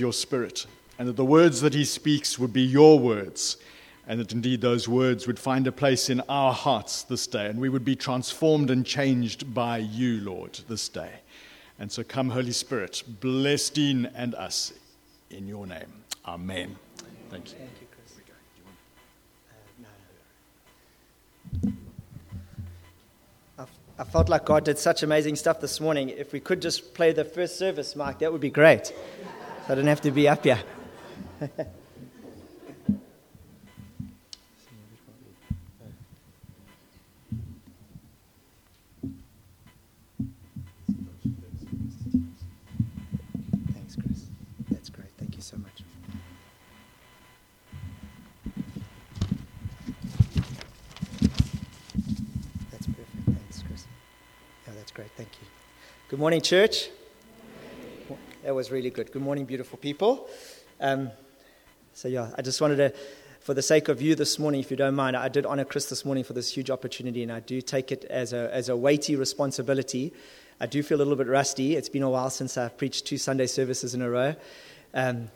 with 0.00 0.06
your 0.06 0.12
Spirit, 0.14 0.66
and 0.98 1.06
that 1.06 1.16
the 1.16 1.24
words 1.24 1.60
that 1.60 1.74
He 1.74 1.84
speaks 1.84 2.38
would 2.38 2.54
be 2.54 2.62
your 2.62 2.98
words, 2.98 3.58
and 4.06 4.18
that 4.18 4.32
indeed 4.32 4.62
those 4.62 4.88
words 4.88 5.26
would 5.26 5.38
find 5.38 5.66
a 5.66 5.72
place 5.72 6.08
in 6.08 6.22
our 6.26 6.54
hearts 6.54 7.02
this 7.02 7.26
day, 7.26 7.46
and 7.46 7.60
we 7.60 7.68
would 7.68 7.84
be 7.84 7.94
transformed 7.94 8.70
and 8.70 8.86
changed 8.86 9.52
by 9.52 9.76
you, 9.76 10.22
Lord, 10.22 10.58
this 10.68 10.88
day. 10.88 11.20
And 11.78 11.92
so 11.92 12.02
come, 12.02 12.30
Holy 12.30 12.52
Spirit, 12.52 13.02
bless 13.20 13.68
Dean 13.68 14.10
and 14.14 14.34
us 14.34 14.72
in 15.30 15.46
your 15.46 15.66
name. 15.66 15.92
Amen. 16.26 16.76
Thank 17.28 17.50
you. 17.50 17.58
Thank 17.58 17.70
you, 17.80 17.86
Chris. 17.92 18.16
Uh, 19.50 19.54
no, 21.62 21.70
no. 23.58 23.64
I, 23.64 23.66
I 23.98 24.04
felt 24.04 24.30
like 24.30 24.46
God 24.46 24.64
did 24.64 24.78
such 24.78 25.02
amazing 25.02 25.36
stuff 25.36 25.60
this 25.60 25.78
morning. 25.78 26.08
If 26.08 26.32
we 26.32 26.40
could 26.40 26.62
just 26.62 26.94
play 26.94 27.12
the 27.12 27.24
first 27.24 27.58
service, 27.58 27.94
Mike, 27.94 28.20
that 28.20 28.32
would 28.32 28.40
be 28.40 28.50
great. 28.50 28.94
I 29.70 29.76
don't 29.76 29.86
have 29.86 30.00
to 30.00 30.10
be 30.10 30.26
up 30.28 30.42
here. 30.42 30.58
Thanks, 43.72 43.94
Chris. 43.94 44.26
That's 44.70 44.90
great. 44.90 45.06
Thank 45.18 45.36
you 45.36 45.42
so 45.42 45.56
much. 45.58 45.84
That's 52.72 52.86
perfect. 52.88 53.08
Thanks, 53.24 53.62
Chris. 53.68 53.86
Yeah, 54.66 54.74
that's 54.74 54.90
great. 54.90 55.12
Thank 55.16 55.28
you. 55.40 55.46
Good 56.08 56.18
morning, 56.18 56.40
church. 56.40 56.88
That 58.50 58.56
was 58.56 58.72
really 58.72 58.90
good. 58.90 59.12
Good 59.12 59.22
morning, 59.22 59.44
beautiful 59.44 59.78
people. 59.78 60.28
Um, 60.80 61.12
so, 61.94 62.08
yeah, 62.08 62.32
I 62.36 62.42
just 62.42 62.60
wanted 62.60 62.78
to, 62.78 62.92
for 63.38 63.54
the 63.54 63.62
sake 63.62 63.86
of 63.86 64.02
you 64.02 64.16
this 64.16 64.40
morning, 64.40 64.58
if 64.60 64.72
you 64.72 64.76
don't 64.76 64.96
mind, 64.96 65.16
I 65.16 65.28
did 65.28 65.46
honor 65.46 65.64
Chris 65.64 65.88
this 65.88 66.04
morning 66.04 66.24
for 66.24 66.32
this 66.32 66.52
huge 66.52 66.68
opportunity, 66.68 67.22
and 67.22 67.30
I 67.30 67.38
do 67.38 67.60
take 67.60 67.92
it 67.92 68.06
as 68.06 68.32
a, 68.32 68.52
as 68.52 68.68
a 68.68 68.76
weighty 68.76 69.14
responsibility. 69.14 70.12
I 70.60 70.66
do 70.66 70.82
feel 70.82 70.96
a 70.96 70.98
little 70.98 71.14
bit 71.14 71.28
rusty. 71.28 71.76
It's 71.76 71.88
been 71.88 72.02
a 72.02 72.10
while 72.10 72.28
since 72.28 72.58
I've 72.58 72.76
preached 72.76 73.06
two 73.06 73.18
Sunday 73.18 73.46
services 73.46 73.94
in 73.94 74.02
a 74.02 74.10
row. 74.10 74.34
Um, 74.94 75.30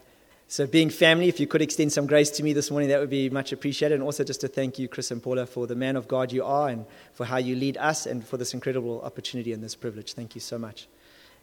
so, 0.48 0.66
being 0.66 0.90
family, 0.90 1.28
if 1.28 1.38
you 1.38 1.46
could 1.46 1.62
extend 1.62 1.92
some 1.92 2.08
grace 2.08 2.30
to 2.30 2.42
me 2.42 2.52
this 2.52 2.68
morning, 2.72 2.88
that 2.88 2.98
would 2.98 3.10
be 3.10 3.30
much 3.30 3.52
appreciated. 3.52 3.94
And 3.94 4.02
also, 4.02 4.24
just 4.24 4.40
to 4.40 4.48
thank 4.48 4.76
you, 4.76 4.88
Chris 4.88 5.12
and 5.12 5.22
Paula, 5.22 5.46
for 5.46 5.68
the 5.68 5.76
man 5.76 5.94
of 5.94 6.08
God 6.08 6.32
you 6.32 6.44
are 6.44 6.68
and 6.68 6.84
for 7.12 7.26
how 7.26 7.36
you 7.36 7.54
lead 7.54 7.76
us 7.76 8.06
and 8.06 8.26
for 8.26 8.38
this 8.38 8.54
incredible 8.54 9.00
opportunity 9.02 9.52
and 9.52 9.62
this 9.62 9.76
privilege. 9.76 10.14
Thank 10.14 10.34
you 10.34 10.40
so 10.40 10.58
much. 10.58 10.88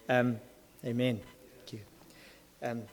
Um, 0.09 0.41
amen. 0.83 1.21
Um, 2.63 2.83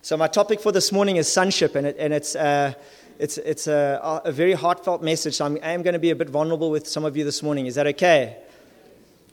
so, 0.00 0.16
my 0.16 0.26
topic 0.26 0.58
for 0.58 0.72
this 0.72 0.90
morning 0.90 1.14
is 1.14 1.32
sonship, 1.32 1.76
and, 1.76 1.86
it, 1.86 1.94
and 1.96 2.12
it's, 2.12 2.34
uh, 2.34 2.74
it's, 3.20 3.38
it's 3.38 3.68
a, 3.68 4.20
a 4.24 4.32
very 4.32 4.52
heartfelt 4.52 5.00
message. 5.00 5.34
So, 5.34 5.44
I'm, 5.44 5.58
I 5.62 5.70
am 5.70 5.82
going 5.82 5.92
to 5.92 6.00
be 6.00 6.10
a 6.10 6.16
bit 6.16 6.28
vulnerable 6.28 6.72
with 6.72 6.88
some 6.88 7.04
of 7.04 7.16
you 7.16 7.22
this 7.22 7.40
morning. 7.40 7.66
Is 7.66 7.76
that 7.76 7.86
okay? 7.86 8.36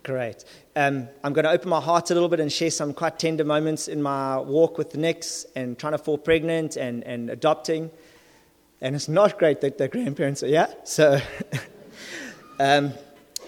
Great. 0.04 0.46
Um, 0.76 1.08
I'm 1.24 1.34
going 1.34 1.46
to 1.46 1.50
open 1.50 1.70
my 1.70 1.82
heart 1.82 2.12
a 2.12 2.14
little 2.14 2.30
bit 2.30 2.40
and 2.40 2.54
share 2.54 2.70
some 2.70 2.94
quite 2.94 3.18
tender 3.18 3.44
moments 3.44 3.88
in 3.88 4.00
my 4.00 4.38
walk 4.38 4.78
with 4.78 4.92
the 4.92 5.50
and 5.56 5.80
trying 5.80 5.94
to 5.94 5.98
fall 5.98 6.20
pregnant 6.20 6.78
and, 6.78 7.04
and 7.04 7.32
adopting. 7.32 7.90
And 8.82 8.96
it's 8.96 9.10
not 9.10 9.40
great 9.40 9.60
that 9.62 9.80
the 9.80 9.88
grandparents 9.88 10.44
are, 10.44 10.48
yeah? 10.48 10.72
So, 10.84 11.20
um, 12.60 12.94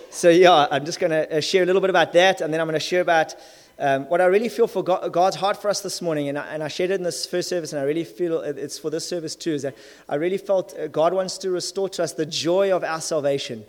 so 0.09 0.30
yeah, 0.30 0.66
I'm 0.72 0.86
just 0.86 1.00
going 1.00 1.12
to 1.12 1.39
share 1.39 1.62
a 1.62 1.66
little 1.67 1.81
bit 1.81 1.92
about 1.92 2.14
that, 2.14 2.42
and 2.42 2.52
then 2.52 2.59
I'm 2.59 2.67
going 2.67 2.80
to 2.80 2.86
share 2.86 3.02
about 3.02 3.36
um, 3.82 4.08
what 4.10 4.22
I 4.22 4.26
really 4.26 4.48
feel 4.48 4.68
for 4.68 4.84
God, 4.84 5.12
God's 5.12 5.36
heart 5.36 5.60
for 5.60 5.68
us 5.68 5.82
this 5.82 6.04
morning. 6.04 6.30
And 6.30 6.38
I, 6.38 6.46
and 6.54 6.64
I 6.64 6.68
shared 6.68 6.92
it 6.92 6.96
in 6.96 7.04
this 7.04 7.26
first 7.26 7.50
service, 7.50 7.74
and 7.74 7.82
I 7.82 7.84
really 7.84 8.04
feel 8.04 8.42
it's 8.42 8.78
for 8.78 8.92
this 8.92 9.08
service 9.08 9.36
too, 9.36 9.54
is 9.54 9.64
that 9.64 9.76
I 10.08 10.16
really 10.16 10.38
felt 10.38 10.78
uh, 10.78 10.88
God 10.88 11.14
wants 11.16 11.40
to 11.40 11.50
restore 11.50 11.90
to 11.90 12.04
us 12.04 12.14
the 12.14 12.28
joy 12.28 12.74
of 12.76 12.84
our 12.84 13.02
salvation. 13.02 13.66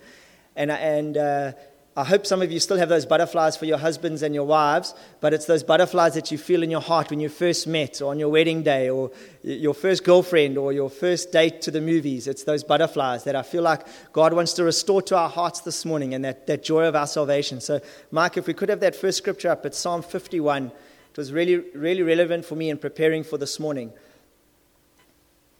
And, 0.54 0.70
and 0.70 1.16
uh, 1.16 1.52
I 1.94 2.04
hope 2.04 2.26
some 2.26 2.40
of 2.40 2.50
you 2.50 2.58
still 2.58 2.78
have 2.78 2.88
those 2.88 3.04
butterflies 3.04 3.58
for 3.58 3.66
your 3.66 3.76
husbands 3.76 4.22
and 4.22 4.34
your 4.34 4.46
wives, 4.46 4.94
but 5.20 5.34
it's 5.34 5.44
those 5.44 5.62
butterflies 5.62 6.14
that 6.14 6.30
you 6.30 6.38
feel 6.38 6.62
in 6.62 6.70
your 6.70 6.80
heart 6.80 7.10
when 7.10 7.20
you 7.20 7.28
first 7.28 7.66
met, 7.66 8.00
or 8.00 8.10
on 8.10 8.18
your 8.18 8.30
wedding 8.30 8.62
day, 8.62 8.88
or 8.88 9.10
your 9.42 9.74
first 9.74 10.02
girlfriend, 10.02 10.56
or 10.56 10.72
your 10.72 10.88
first 10.88 11.32
date 11.32 11.60
to 11.62 11.70
the 11.70 11.82
movies. 11.82 12.26
It's 12.26 12.44
those 12.44 12.64
butterflies 12.64 13.24
that 13.24 13.36
I 13.36 13.42
feel 13.42 13.62
like 13.62 13.86
God 14.14 14.32
wants 14.32 14.54
to 14.54 14.64
restore 14.64 15.02
to 15.02 15.16
our 15.18 15.28
hearts 15.28 15.60
this 15.60 15.84
morning 15.84 16.14
and 16.14 16.24
that, 16.24 16.46
that 16.46 16.62
joy 16.62 16.86
of 16.86 16.96
our 16.96 17.06
salvation. 17.06 17.60
So, 17.60 17.78
Mike, 18.10 18.38
if 18.38 18.46
we 18.46 18.54
could 18.54 18.70
have 18.70 18.80
that 18.80 18.96
first 18.96 19.18
scripture 19.18 19.50
up, 19.50 19.66
it's 19.66 19.76
Psalm 19.76 20.00
51. 20.00 20.68
It 20.68 21.16
was 21.18 21.30
really, 21.30 21.56
really 21.74 22.02
relevant 22.02 22.46
for 22.46 22.56
me 22.56 22.70
in 22.70 22.78
preparing 22.78 23.22
for 23.22 23.36
this 23.36 23.60
morning. 23.60 23.92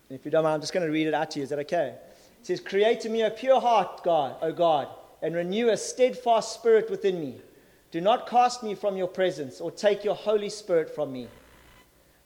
If 0.08 0.24
you 0.24 0.30
don't 0.30 0.44
mind, 0.44 0.54
I'm 0.54 0.60
just 0.62 0.72
going 0.72 0.86
to 0.86 0.92
read 0.92 1.08
it 1.08 1.14
out 1.14 1.32
to 1.32 1.40
you. 1.40 1.42
Is 1.42 1.50
that 1.50 1.58
okay? 1.58 1.94
It 2.40 2.46
says, 2.46 2.60
Create 2.60 3.04
in 3.04 3.12
me 3.12 3.20
a 3.20 3.30
pure 3.30 3.60
heart, 3.60 4.02
God, 4.02 4.36
O 4.40 4.50
God 4.50 4.88
and 5.22 5.34
renew 5.34 5.70
a 5.70 5.76
steadfast 5.76 6.52
spirit 6.52 6.90
within 6.90 7.20
me. 7.20 7.36
Do 7.92 8.00
not 8.00 8.28
cast 8.28 8.62
me 8.62 8.74
from 8.74 8.96
your 8.96 9.06
presence 9.06 9.60
or 9.60 9.70
take 9.70 10.04
your 10.04 10.14
Holy 10.14 10.48
Spirit 10.48 10.94
from 10.94 11.12
me. 11.12 11.28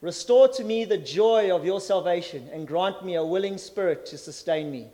Restore 0.00 0.48
to 0.48 0.64
me 0.64 0.84
the 0.84 0.98
joy 0.98 1.54
of 1.54 1.64
your 1.64 1.80
salvation 1.80 2.48
and 2.52 2.66
grant 2.66 3.04
me 3.04 3.14
a 3.14 3.24
willing 3.24 3.58
spirit 3.58 4.06
to 4.06 4.18
sustain 4.18 4.70
me. 4.70 4.88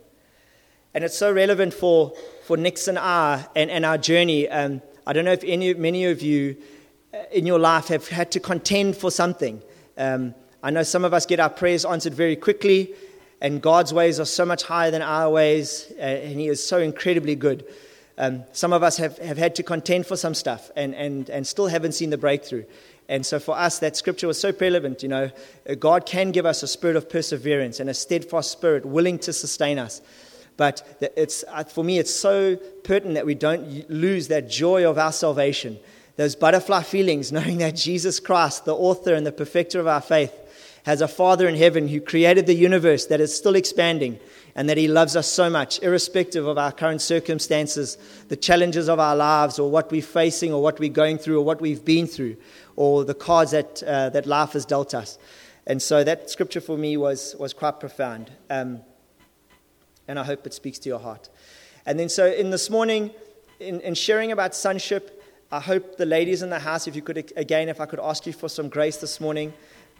And 0.93 1.03
it's 1.03 1.17
so 1.17 1.31
relevant 1.31 1.73
for, 1.73 2.13
for 2.45 2.57
Nix 2.57 2.87
and 2.87 2.99
I 2.99 3.45
and, 3.55 3.71
and 3.71 3.85
our 3.85 3.97
journey. 3.97 4.49
Um, 4.49 4.81
I 5.05 5.13
don't 5.13 5.25
know 5.25 5.31
if 5.31 5.43
any, 5.43 5.73
many 5.73 6.05
of 6.05 6.21
you 6.21 6.57
uh, 7.13 7.23
in 7.31 7.45
your 7.45 7.59
life 7.59 7.87
have 7.87 8.07
had 8.07 8.31
to 8.31 8.39
contend 8.39 8.95
for 8.95 9.11
something. 9.11 9.61
Um, 9.97 10.33
I 10.61 10.71
know 10.71 10.83
some 10.83 11.03
of 11.03 11.13
us 11.13 11.25
get 11.25 11.39
our 11.39 11.49
prayers 11.49 11.83
answered 11.83 12.13
very 12.13 12.35
quickly, 12.35 12.93
and 13.41 13.61
God's 13.61 13.93
ways 13.93 14.19
are 14.19 14.25
so 14.25 14.45
much 14.45 14.63
higher 14.63 14.91
than 14.91 15.01
our 15.01 15.29
ways, 15.29 15.91
uh, 15.97 16.01
and 16.01 16.39
He 16.39 16.47
is 16.47 16.65
so 16.65 16.79
incredibly 16.79 17.35
good. 17.35 17.65
Um, 18.17 18.43
some 18.51 18.73
of 18.73 18.83
us 18.83 18.97
have, 18.97 19.17
have 19.17 19.37
had 19.37 19.55
to 19.55 19.63
contend 19.63 20.05
for 20.05 20.15
some 20.15 20.33
stuff 20.33 20.69
and, 20.75 20.93
and, 20.93 21.29
and 21.29 21.47
still 21.47 21.67
haven't 21.67 21.93
seen 21.93 22.11
the 22.11 22.17
breakthrough. 22.17 22.65
And 23.09 23.25
so 23.25 23.39
for 23.39 23.57
us, 23.57 23.79
that 23.79 23.97
scripture 23.97 24.27
was 24.27 24.39
so 24.39 24.53
relevant. 24.59 25.03
You 25.03 25.09
know, 25.09 25.31
uh, 25.67 25.75
God 25.75 26.05
can 26.05 26.31
give 26.31 26.45
us 26.45 26.63
a 26.63 26.67
spirit 26.67 26.95
of 26.95 27.09
perseverance 27.09 27.79
and 27.79 27.89
a 27.89 27.93
steadfast 27.93 28.51
spirit 28.51 28.85
willing 28.85 29.19
to 29.19 29.33
sustain 29.33 29.79
us. 29.79 30.01
But 30.55 31.01
it's, 31.17 31.43
uh, 31.47 31.63
for 31.63 31.83
me, 31.83 31.97
it's 31.97 32.13
so 32.13 32.55
pertinent 32.83 33.15
that 33.15 33.25
we 33.25 33.35
don't 33.35 33.89
lose 33.89 34.27
that 34.27 34.49
joy 34.49 34.87
of 34.87 34.99
our 34.99 35.11
salvation, 35.11 35.79
those 36.15 36.35
butterfly 36.35 36.83
feelings, 36.83 37.31
knowing 37.31 37.57
that 37.57 37.75
Jesus 37.75 38.19
Christ, 38.19 38.65
the 38.65 38.75
author 38.75 39.15
and 39.15 39.25
the 39.25 39.31
perfecter 39.31 39.79
of 39.79 39.87
our 39.87 40.01
faith, 40.01 40.31
has 40.83 41.01
a 41.01 41.07
Father 41.07 41.47
in 41.47 41.55
heaven 41.55 41.87
who 41.87 42.01
created 42.01 42.45
the 42.45 42.53
universe 42.53 43.05
that 43.07 43.21
is 43.21 43.35
still 43.35 43.55
expanding 43.55 44.19
and 44.55 44.69
that 44.69 44.77
He 44.77 44.87
loves 44.87 45.15
us 45.15 45.27
so 45.27 45.49
much, 45.49 45.81
irrespective 45.81 46.45
of 46.45 46.57
our 46.57 46.71
current 46.71 47.01
circumstances, 47.01 47.97
the 48.27 48.35
challenges 48.35 48.89
of 48.89 48.99
our 48.99 49.15
lives, 49.15 49.57
or 49.57 49.71
what 49.71 49.91
we're 49.91 50.01
facing, 50.01 50.53
or 50.53 50.61
what 50.61 50.79
we're 50.79 50.89
going 50.89 51.17
through, 51.17 51.39
or 51.39 51.45
what 51.45 51.61
we've 51.61 51.83
been 51.83 52.05
through, 52.05 52.35
or 52.75 53.03
the 53.03 53.13
cards 53.13 53.51
that, 53.51 53.81
uh, 53.83 54.09
that 54.09 54.25
life 54.25 54.51
has 54.51 54.65
dealt 54.65 54.93
us. 54.93 55.17
And 55.65 55.81
so 55.81 56.03
that 56.03 56.29
scripture 56.29 56.61
for 56.61 56.77
me 56.77 56.97
was, 56.97 57.35
was 57.39 57.53
quite 57.53 57.79
profound. 57.79 58.31
Um, 58.49 58.81
and 60.07 60.19
I 60.19 60.23
hope 60.23 60.45
it 60.45 60.53
speaks 60.53 60.77
to 60.79 60.89
your 60.89 60.99
heart. 60.99 61.29
And 61.85 61.97
then, 61.97 62.09
so 62.09 62.27
in 62.27 62.49
this 62.49 62.69
morning, 62.69 63.11
in, 63.59 63.79
in 63.81 63.95
sharing 63.95 64.31
about 64.31 64.53
sonship, 64.53 65.23
I 65.51 65.59
hope 65.59 65.97
the 65.97 66.05
ladies 66.05 66.41
in 66.41 66.49
the 66.49 66.59
house, 66.59 66.87
if 66.87 66.95
you 66.95 67.01
could, 67.01 67.31
again, 67.37 67.69
if 67.69 67.79
I 67.79 67.85
could 67.85 67.99
ask 67.99 68.25
you 68.25 68.33
for 68.33 68.49
some 68.49 68.69
grace 68.69 68.97
this 68.97 69.21
morning 69.21 69.53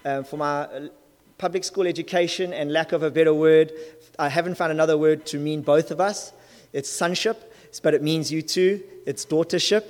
um, 0.06 0.24
for 0.24 0.38
my 0.38 0.90
public 1.38 1.64
school 1.64 1.88
education 1.88 2.53
and 2.53 2.72
lack 2.72 2.91
of 2.91 3.03
a 3.03 3.12
better 3.12 3.34
word, 3.34 3.72
I 4.19 4.30
haven't 4.30 4.56
found 4.56 4.72
another 4.72 4.97
word 4.97 5.25
to 5.28 5.40
mean 5.40 5.62
both 5.62 5.91
of 5.91 6.00
us. 6.00 6.31
It's 6.72 6.90
sonship, 6.90 7.53
but 7.81 7.94
it 7.94 8.02
means 8.02 8.31
you 8.31 8.42
too. 8.42 8.84
It's 9.06 9.25
daughtership. 9.25 9.84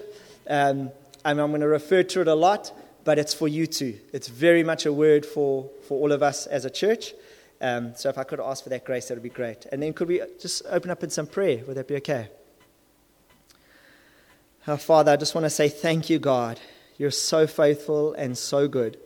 Um, 0.47 0.91
and 1.25 1.40
I'm 1.40 1.50
going 1.50 1.62
to 1.62 1.68
refer 1.68 2.03
to 2.03 2.22
it 2.22 2.28
a 2.28 2.35
lot, 2.35 2.72
but 3.03 3.18
it's 3.18 3.34
for 3.34 3.47
you 3.47 3.68
too. 3.68 3.97
It's 4.12 4.28
very 4.28 4.63
much 4.63 4.85
a 4.85 4.94
word 4.94 5.25
for, 5.25 5.69
for 5.88 6.00
all 6.00 6.12
of 6.12 6.22
us 6.22 6.47
as 6.47 6.66
a 6.66 6.70
church. 6.70 7.14
Um, 7.61 7.96
so 7.96 8.09
if 8.09 8.17
I 8.17 8.23
could 8.23 8.40
ask 8.40 8.64
for 8.64 8.70
that 8.70 8.84
grace, 8.84 9.08
that 9.08 9.14
would 9.14 9.23
be 9.23 9.29
great. 9.29 9.66
And 9.72 9.82
then 9.82 9.93
could 9.93 10.08
we 10.08 10.22
just 10.40 10.64
open 10.70 10.91
up 10.91 11.03
in 11.03 11.09
some 11.09 11.28
prayer? 11.28 11.64
Would 11.66 11.78
that 11.78 11.88
be 11.88 11.96
okay? 11.97 12.28
Our 14.67 14.78
Father, 14.78 15.11
I 15.11 15.16
just 15.16 15.34
want 15.35 15.46
to 15.46 15.49
say 15.49 15.70
thank 15.70 16.09
you, 16.09 16.20
God. 16.20 16.59
You're 16.97 17.11
so 17.11 17.47
faithful 17.47 18.14
and 18.14 18.38
so 18.38 18.67
good. 18.67 18.97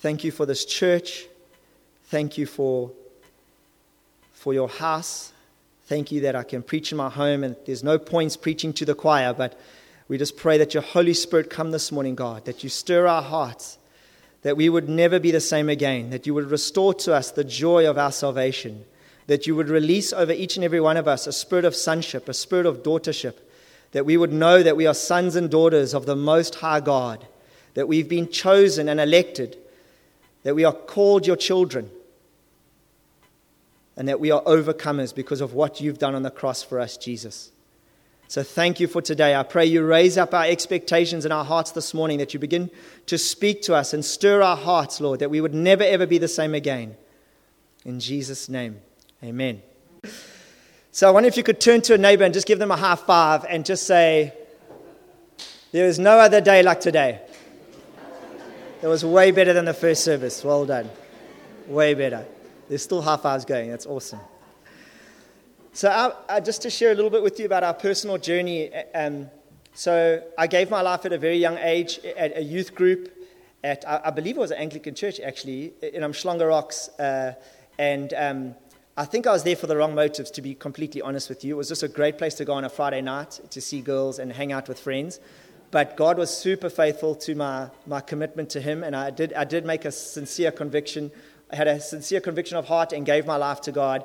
Thank 0.00 0.24
you 0.24 0.30
for 0.30 0.44
this 0.44 0.66
church. 0.66 1.26
Thank 2.04 2.36
you 2.36 2.44
for, 2.44 2.90
for 4.34 4.52
your 4.52 4.68
house. 4.68 5.32
Thank 5.86 6.12
you 6.12 6.20
that 6.22 6.36
I 6.36 6.42
can 6.42 6.62
preach 6.62 6.92
in 6.92 6.98
my 6.98 7.08
home 7.08 7.42
and 7.42 7.56
there's 7.64 7.82
no 7.82 7.98
points 7.98 8.36
preaching 8.36 8.74
to 8.74 8.84
the 8.84 8.94
choir, 8.94 9.32
but 9.32 9.58
we 10.06 10.18
just 10.18 10.36
pray 10.36 10.58
that 10.58 10.74
your 10.74 10.82
Holy 10.82 11.14
Spirit 11.14 11.48
come 11.48 11.70
this 11.70 11.90
morning, 11.90 12.14
God, 12.14 12.44
that 12.44 12.62
you 12.62 12.68
stir 12.68 13.06
our 13.06 13.22
hearts, 13.22 13.78
that 14.42 14.56
we 14.56 14.68
would 14.68 14.88
never 14.88 15.18
be 15.18 15.30
the 15.30 15.40
same 15.40 15.70
again, 15.70 16.10
that 16.10 16.26
you 16.26 16.34
would 16.34 16.50
restore 16.50 16.92
to 16.94 17.14
us 17.14 17.30
the 17.30 17.42
joy 17.42 17.88
of 17.88 17.96
our 17.96 18.12
salvation, 18.12 18.84
that 19.28 19.46
you 19.46 19.56
would 19.56 19.70
release 19.70 20.12
over 20.12 20.32
each 20.32 20.56
and 20.56 20.64
every 20.64 20.80
one 20.80 20.98
of 20.98 21.08
us 21.08 21.26
a 21.26 21.32
spirit 21.32 21.64
of 21.64 21.74
sonship, 21.74 22.28
a 22.28 22.34
spirit 22.34 22.66
of 22.66 22.82
daughtership, 22.82 23.36
that 23.92 24.04
we 24.04 24.18
would 24.18 24.32
know 24.32 24.62
that 24.62 24.76
we 24.76 24.86
are 24.86 24.94
sons 24.94 25.36
and 25.36 25.50
daughters 25.50 25.94
of 25.94 26.04
the 26.04 26.16
Most 26.16 26.56
High 26.56 26.80
God, 26.80 27.26
that 27.72 27.88
we've 27.88 28.08
been 28.08 28.28
chosen 28.28 28.90
and 28.90 29.00
elected 29.00 29.56
that 30.46 30.54
we 30.54 30.62
are 30.62 30.72
called 30.72 31.26
your 31.26 31.34
children, 31.34 31.90
and 33.96 34.06
that 34.06 34.20
we 34.20 34.30
are 34.30 34.40
overcomers 34.42 35.12
because 35.12 35.40
of 35.40 35.54
what 35.54 35.80
you've 35.80 35.98
done 35.98 36.14
on 36.14 36.22
the 36.22 36.30
cross 36.30 36.62
for 36.62 36.78
us, 36.78 36.96
Jesus. 36.96 37.50
So 38.28 38.44
thank 38.44 38.78
you 38.78 38.86
for 38.86 39.02
today. 39.02 39.34
I 39.34 39.42
pray 39.42 39.66
you 39.66 39.84
raise 39.84 40.16
up 40.16 40.32
our 40.32 40.44
expectations 40.44 41.26
in 41.26 41.32
our 41.32 41.44
hearts 41.44 41.72
this 41.72 41.92
morning, 41.92 42.18
that 42.18 42.32
you 42.32 42.38
begin 42.38 42.70
to 43.06 43.18
speak 43.18 43.60
to 43.62 43.74
us 43.74 43.92
and 43.92 44.04
stir 44.04 44.40
our 44.40 44.56
hearts, 44.56 45.00
Lord, 45.00 45.18
that 45.18 45.30
we 45.30 45.40
would 45.40 45.52
never 45.52 45.82
ever 45.82 46.06
be 46.06 46.18
the 46.18 46.28
same 46.28 46.54
again. 46.54 46.96
In 47.84 47.98
Jesus' 47.98 48.48
name, 48.48 48.80
amen. 49.24 49.62
So 50.92 51.08
I 51.08 51.10
wonder 51.10 51.26
if 51.26 51.36
you 51.36 51.42
could 51.42 51.60
turn 51.60 51.80
to 51.82 51.94
a 51.94 51.98
neighbor 51.98 52.22
and 52.22 52.32
just 52.32 52.46
give 52.46 52.60
them 52.60 52.70
a 52.70 52.76
high 52.76 52.94
five 52.94 53.44
and 53.48 53.66
just 53.66 53.84
say, 53.84 54.32
There 55.72 55.86
is 55.86 55.98
no 55.98 56.20
other 56.20 56.40
day 56.40 56.62
like 56.62 56.80
today. 56.80 57.25
It 58.86 58.88
was 58.88 59.04
way 59.04 59.32
better 59.32 59.52
than 59.52 59.64
the 59.64 59.74
first 59.74 60.04
service. 60.04 60.44
Well 60.44 60.64
done. 60.64 60.88
Way 61.66 61.94
better. 61.94 62.24
There's 62.68 62.84
still 62.84 63.02
half 63.02 63.26
hours 63.26 63.44
going. 63.44 63.68
That's 63.68 63.84
awesome. 63.84 64.20
So, 65.72 65.90
I, 65.90 66.36
I, 66.36 66.38
just 66.38 66.62
to 66.62 66.70
share 66.70 66.92
a 66.92 66.94
little 66.94 67.10
bit 67.10 67.20
with 67.20 67.40
you 67.40 67.46
about 67.46 67.64
our 67.64 67.74
personal 67.74 68.16
journey. 68.16 68.72
Um, 68.94 69.28
so, 69.74 70.22
I 70.38 70.46
gave 70.46 70.70
my 70.70 70.82
life 70.82 71.04
at 71.04 71.12
a 71.12 71.18
very 71.18 71.36
young 71.36 71.58
age 71.58 71.98
at 72.16 72.36
a 72.36 72.40
youth 72.40 72.76
group 72.76 73.12
at, 73.64 73.84
I, 73.88 74.02
I 74.04 74.10
believe 74.10 74.36
it 74.36 74.40
was 74.40 74.52
an 74.52 74.58
Anglican 74.58 74.94
church 74.94 75.18
actually, 75.18 75.72
in 75.82 76.04
Umhlanga 76.04 76.48
Rocks. 76.48 76.88
Uh, 76.90 77.34
and 77.80 78.14
um, 78.14 78.54
I 78.96 79.04
think 79.04 79.26
I 79.26 79.32
was 79.32 79.42
there 79.42 79.56
for 79.56 79.66
the 79.66 79.76
wrong 79.76 79.96
motives, 79.96 80.30
to 80.30 80.42
be 80.42 80.54
completely 80.54 81.02
honest 81.02 81.28
with 81.28 81.44
you. 81.44 81.54
It 81.54 81.58
was 81.58 81.66
just 81.66 81.82
a 81.82 81.88
great 81.88 82.18
place 82.18 82.34
to 82.34 82.44
go 82.44 82.52
on 82.52 82.62
a 82.62 82.70
Friday 82.70 83.00
night 83.00 83.40
to 83.50 83.60
see 83.60 83.80
girls 83.80 84.20
and 84.20 84.32
hang 84.32 84.52
out 84.52 84.68
with 84.68 84.78
friends. 84.78 85.18
But 85.70 85.96
God 85.96 86.16
was 86.18 86.30
super 86.30 86.70
faithful 86.70 87.14
to 87.16 87.34
my, 87.34 87.68
my 87.86 88.00
commitment 88.00 88.50
to 88.50 88.60
Him, 88.60 88.84
and 88.84 88.94
I 88.94 89.10
did, 89.10 89.32
I 89.32 89.44
did 89.44 89.64
make 89.64 89.84
a 89.84 89.92
sincere 89.92 90.50
conviction. 90.52 91.10
I 91.50 91.56
had 91.56 91.68
a 91.68 91.80
sincere 91.80 92.20
conviction 92.20 92.56
of 92.56 92.66
heart 92.66 92.92
and 92.92 93.04
gave 93.04 93.26
my 93.26 93.36
life 93.36 93.60
to 93.62 93.72
God. 93.72 94.04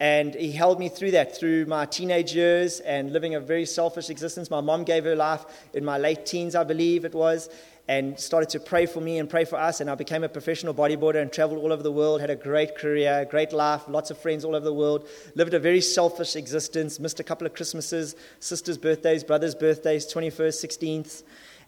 And 0.00 0.34
he 0.34 0.52
held 0.52 0.78
me 0.78 0.88
through 0.88 1.10
that, 1.12 1.36
through 1.36 1.66
my 1.66 1.84
teenage 1.84 2.32
years 2.32 2.78
and 2.80 3.12
living 3.12 3.34
a 3.34 3.40
very 3.40 3.66
selfish 3.66 4.10
existence. 4.10 4.48
My 4.48 4.60
mom 4.60 4.84
gave 4.84 5.04
her 5.04 5.16
life 5.16 5.44
in 5.74 5.84
my 5.84 5.98
late 5.98 6.24
teens, 6.24 6.54
I 6.54 6.62
believe 6.62 7.04
it 7.04 7.14
was, 7.14 7.50
and 7.88 8.20
started 8.20 8.50
to 8.50 8.60
pray 8.60 8.84
for 8.84 9.00
me 9.00 9.18
and 9.18 9.30
pray 9.30 9.46
for 9.46 9.56
us. 9.56 9.80
And 9.80 9.88
I 9.88 9.94
became 9.94 10.22
a 10.22 10.28
professional 10.28 10.74
bodybuilder 10.74 11.20
and 11.20 11.32
traveled 11.32 11.62
all 11.62 11.72
over 11.72 11.82
the 11.82 11.90
world, 11.90 12.20
had 12.20 12.28
a 12.28 12.36
great 12.36 12.76
career, 12.76 13.26
great 13.30 13.52
life, 13.52 13.82
lots 13.88 14.10
of 14.10 14.18
friends 14.18 14.44
all 14.44 14.54
over 14.54 14.64
the 14.64 14.74
world, 14.74 15.08
lived 15.34 15.54
a 15.54 15.58
very 15.58 15.80
selfish 15.80 16.36
existence, 16.36 17.00
missed 17.00 17.18
a 17.18 17.24
couple 17.24 17.46
of 17.46 17.54
Christmases, 17.54 18.14
sisters' 18.40 18.76
birthdays, 18.76 19.24
brothers' 19.24 19.54
birthdays, 19.54 20.12
21st, 20.12 20.66
16th. 20.66 21.22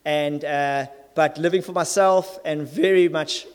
And, 0.05 0.45
uh, 0.45 0.87
but 1.15 1.39
living 1.39 1.63
for 1.63 1.73
myself 1.73 2.39
and 2.45 2.69
very 2.69 3.09
much 3.09 3.47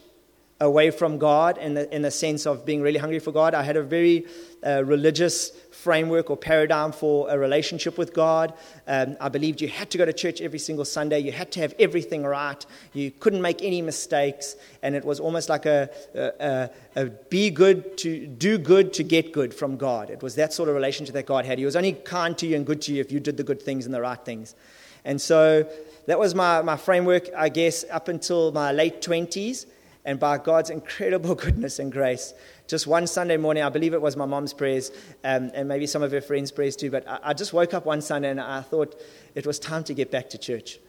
away 0.60 0.90
from 0.90 1.18
God 1.18 1.58
in 1.58 1.74
the, 1.74 1.94
in 1.94 2.02
the 2.02 2.12
sense 2.12 2.46
of 2.46 2.66
being 2.66 2.82
really 2.82 3.00
hungry 3.00 3.20
for 3.20 3.32
God. 3.32 3.54
I 3.54 3.62
had 3.64 3.78
a 3.78 3.84
very 3.84 4.26
uh, 4.66 4.84
religious 4.84 5.52
framework 5.86 6.32
or 6.32 6.36
paradigm 6.36 6.92
for 6.92 7.30
a 7.30 7.38
relationship 7.38 7.96
with 7.96 8.12
God. 8.12 8.56
Um, 8.88 9.16
I 9.22 9.30
believed 9.30 9.62
you 9.62 9.68
had 9.68 9.92
to 9.92 10.00
go 10.00 10.06
to 10.06 10.14
church 10.14 10.42
every 10.42 10.58
single 10.58 10.84
Sunday, 10.84 11.20
you 11.20 11.32
had 11.32 11.52
to 11.52 11.60
have 11.60 11.76
everything 11.78 12.24
right, 12.24 12.66
you 12.94 13.12
couldn't 13.12 13.44
make 13.44 13.62
any 13.62 13.84
mistakes, 13.84 14.56
and 14.82 14.96
it 14.96 15.06
was 15.06 15.20
almost 15.20 15.48
like 15.48 15.68
a, 15.68 15.88
a, 16.16 16.24
a, 16.50 16.70
a 17.02 17.06
be 17.30 17.52
good 17.52 18.00
to 18.00 18.26
do 18.26 18.58
good 18.58 18.94
to 18.94 19.04
get 19.04 19.32
good 19.32 19.54
from 19.54 19.78
God. 19.78 20.10
It 20.10 20.24
was 20.24 20.34
that 20.36 20.54
sort 20.54 20.70
of 20.70 20.76
relationship 20.76 21.14
that 21.14 21.28
God 21.28 21.46
had. 21.46 21.60
He 21.60 21.66
was 21.66 21.76
only 21.76 21.94
kind 21.94 22.36
to 22.40 22.48
you 22.48 22.56
and 22.56 22.66
good 22.66 22.82
to 22.82 22.92
you 22.92 23.00
if 23.00 23.12
you 23.12 23.20
did 23.20 23.38
the 23.38 23.44
good 23.44 23.62
things 23.62 23.86
and 23.86 23.94
the 23.94 24.02
right 24.02 24.26
things. 24.26 24.56
And 25.04 25.22
so 25.22 25.70
that 26.08 26.18
was 26.18 26.34
my, 26.34 26.64
my 26.64 26.78
framework, 26.78 27.30
I 27.38 27.50
guess, 27.50 27.86
up 27.92 28.08
until 28.08 28.52
my 28.52 28.72
late 28.72 29.04
20s. 29.04 29.68
And 30.04 30.20
by 30.20 30.38
God's 30.38 30.70
incredible 30.70 31.36
goodness 31.46 31.80
and 31.80 31.92
grace, 31.92 32.34
just 32.68 32.88
one 32.88 33.08
Sunday 33.08 33.38
morning, 33.38 33.64
I 33.64 33.70
believe 33.70 33.94
it 33.94 34.02
was 34.02 34.16
my 34.16 34.26
mom's 34.26 34.54
prayers 34.54 34.92
um, 35.24 35.52
and 35.54 35.68
maybe 35.68 35.88
some 35.88 36.02
of 36.02 36.12
her 36.12 36.22
friends' 36.22 36.52
prayers 36.52 36.76
too, 36.76 36.92
but 36.92 37.08
I, 37.08 37.20
I 37.24 37.34
just 37.34 37.54
woke 37.54 37.74
up 37.74 37.86
one 37.86 38.02
Sunday 38.02 38.30
and 38.30 38.42
I 38.42 38.62
thought 38.62 39.00
it 39.36 39.46
was 39.46 39.60
time 39.60 39.84
to 39.86 39.94
get 39.94 40.12
back 40.12 40.30
to 40.32 40.38
church 40.38 40.80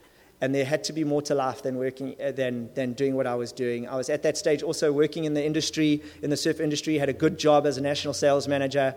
and 0.41 0.53
there 0.53 0.65
had 0.65 0.83
to 0.85 0.93
be 0.93 1.03
more 1.03 1.21
to 1.23 1.35
life 1.35 1.63
than 1.63 1.77
working 1.77 2.15
uh, 2.23 2.31
than, 2.31 2.69
than 2.75 2.93
doing 2.93 3.15
what 3.15 3.25
I 3.25 3.35
was 3.35 3.51
doing. 3.51 3.87
I 3.87 3.95
was 3.95 4.09
at 4.09 4.23
that 4.23 4.37
stage 4.37 4.61
also 4.61 4.91
working 4.91 5.25
in 5.25 5.33
the 5.33 5.43
industry, 5.43 6.01
in 6.21 6.29
the 6.29 6.37
surf 6.37 6.59
industry, 6.59 6.97
had 6.97 7.09
a 7.09 7.13
good 7.13 7.39
job 7.39 7.65
as 7.65 7.77
a 7.77 7.81
national 7.81 8.13
sales 8.13 8.47
manager. 8.47 8.95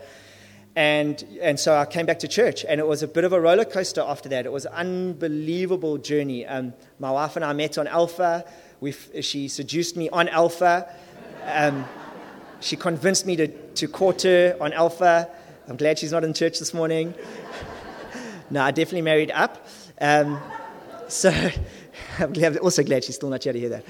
And, 0.76 1.22
and 1.40 1.58
so 1.58 1.76
I 1.76 1.84
came 1.84 2.06
back 2.06 2.20
to 2.20 2.28
church, 2.28 2.64
and 2.64 2.78
it 2.78 2.86
was 2.86 3.02
a 3.02 3.08
bit 3.08 3.24
of 3.24 3.32
a 3.32 3.40
roller 3.40 3.64
coaster 3.64 4.02
after 4.02 4.28
that. 4.28 4.46
It 4.46 4.52
was 4.52 4.66
an 4.66 4.72
unbelievable 4.74 5.98
journey. 5.98 6.46
Um, 6.46 6.74
my 7.00 7.10
wife 7.10 7.34
and 7.34 7.44
I 7.44 7.52
met 7.54 7.76
on 7.76 7.88
Alpha. 7.88 8.44
we 8.80 8.92
she 9.20 9.48
seduced 9.48 9.96
me 9.96 10.08
on 10.10 10.28
Alpha. 10.28 10.94
Um, 11.44 11.86
she 12.60 12.76
convinced 12.76 13.26
me 13.26 13.36
to, 13.36 13.48
to 13.48 13.88
court 13.88 14.22
her 14.22 14.56
on 14.60 14.72
Alpha. 14.72 15.28
I'm 15.68 15.76
glad 15.76 15.98
she's 15.98 16.12
not 16.12 16.24
in 16.24 16.34
church 16.34 16.58
this 16.58 16.74
morning. 16.74 17.14
no, 18.50 18.62
I 18.62 18.70
definitely 18.70 19.02
married 19.02 19.30
up. 19.30 19.66
Um, 20.00 20.40
so 21.08 21.30
I'm 22.18 22.58
also 22.62 22.82
glad 22.82 23.04
she's 23.04 23.16
still 23.16 23.30
not 23.30 23.42
here 23.44 23.52
to 23.52 23.58
hear 23.58 23.68
that. 23.70 23.84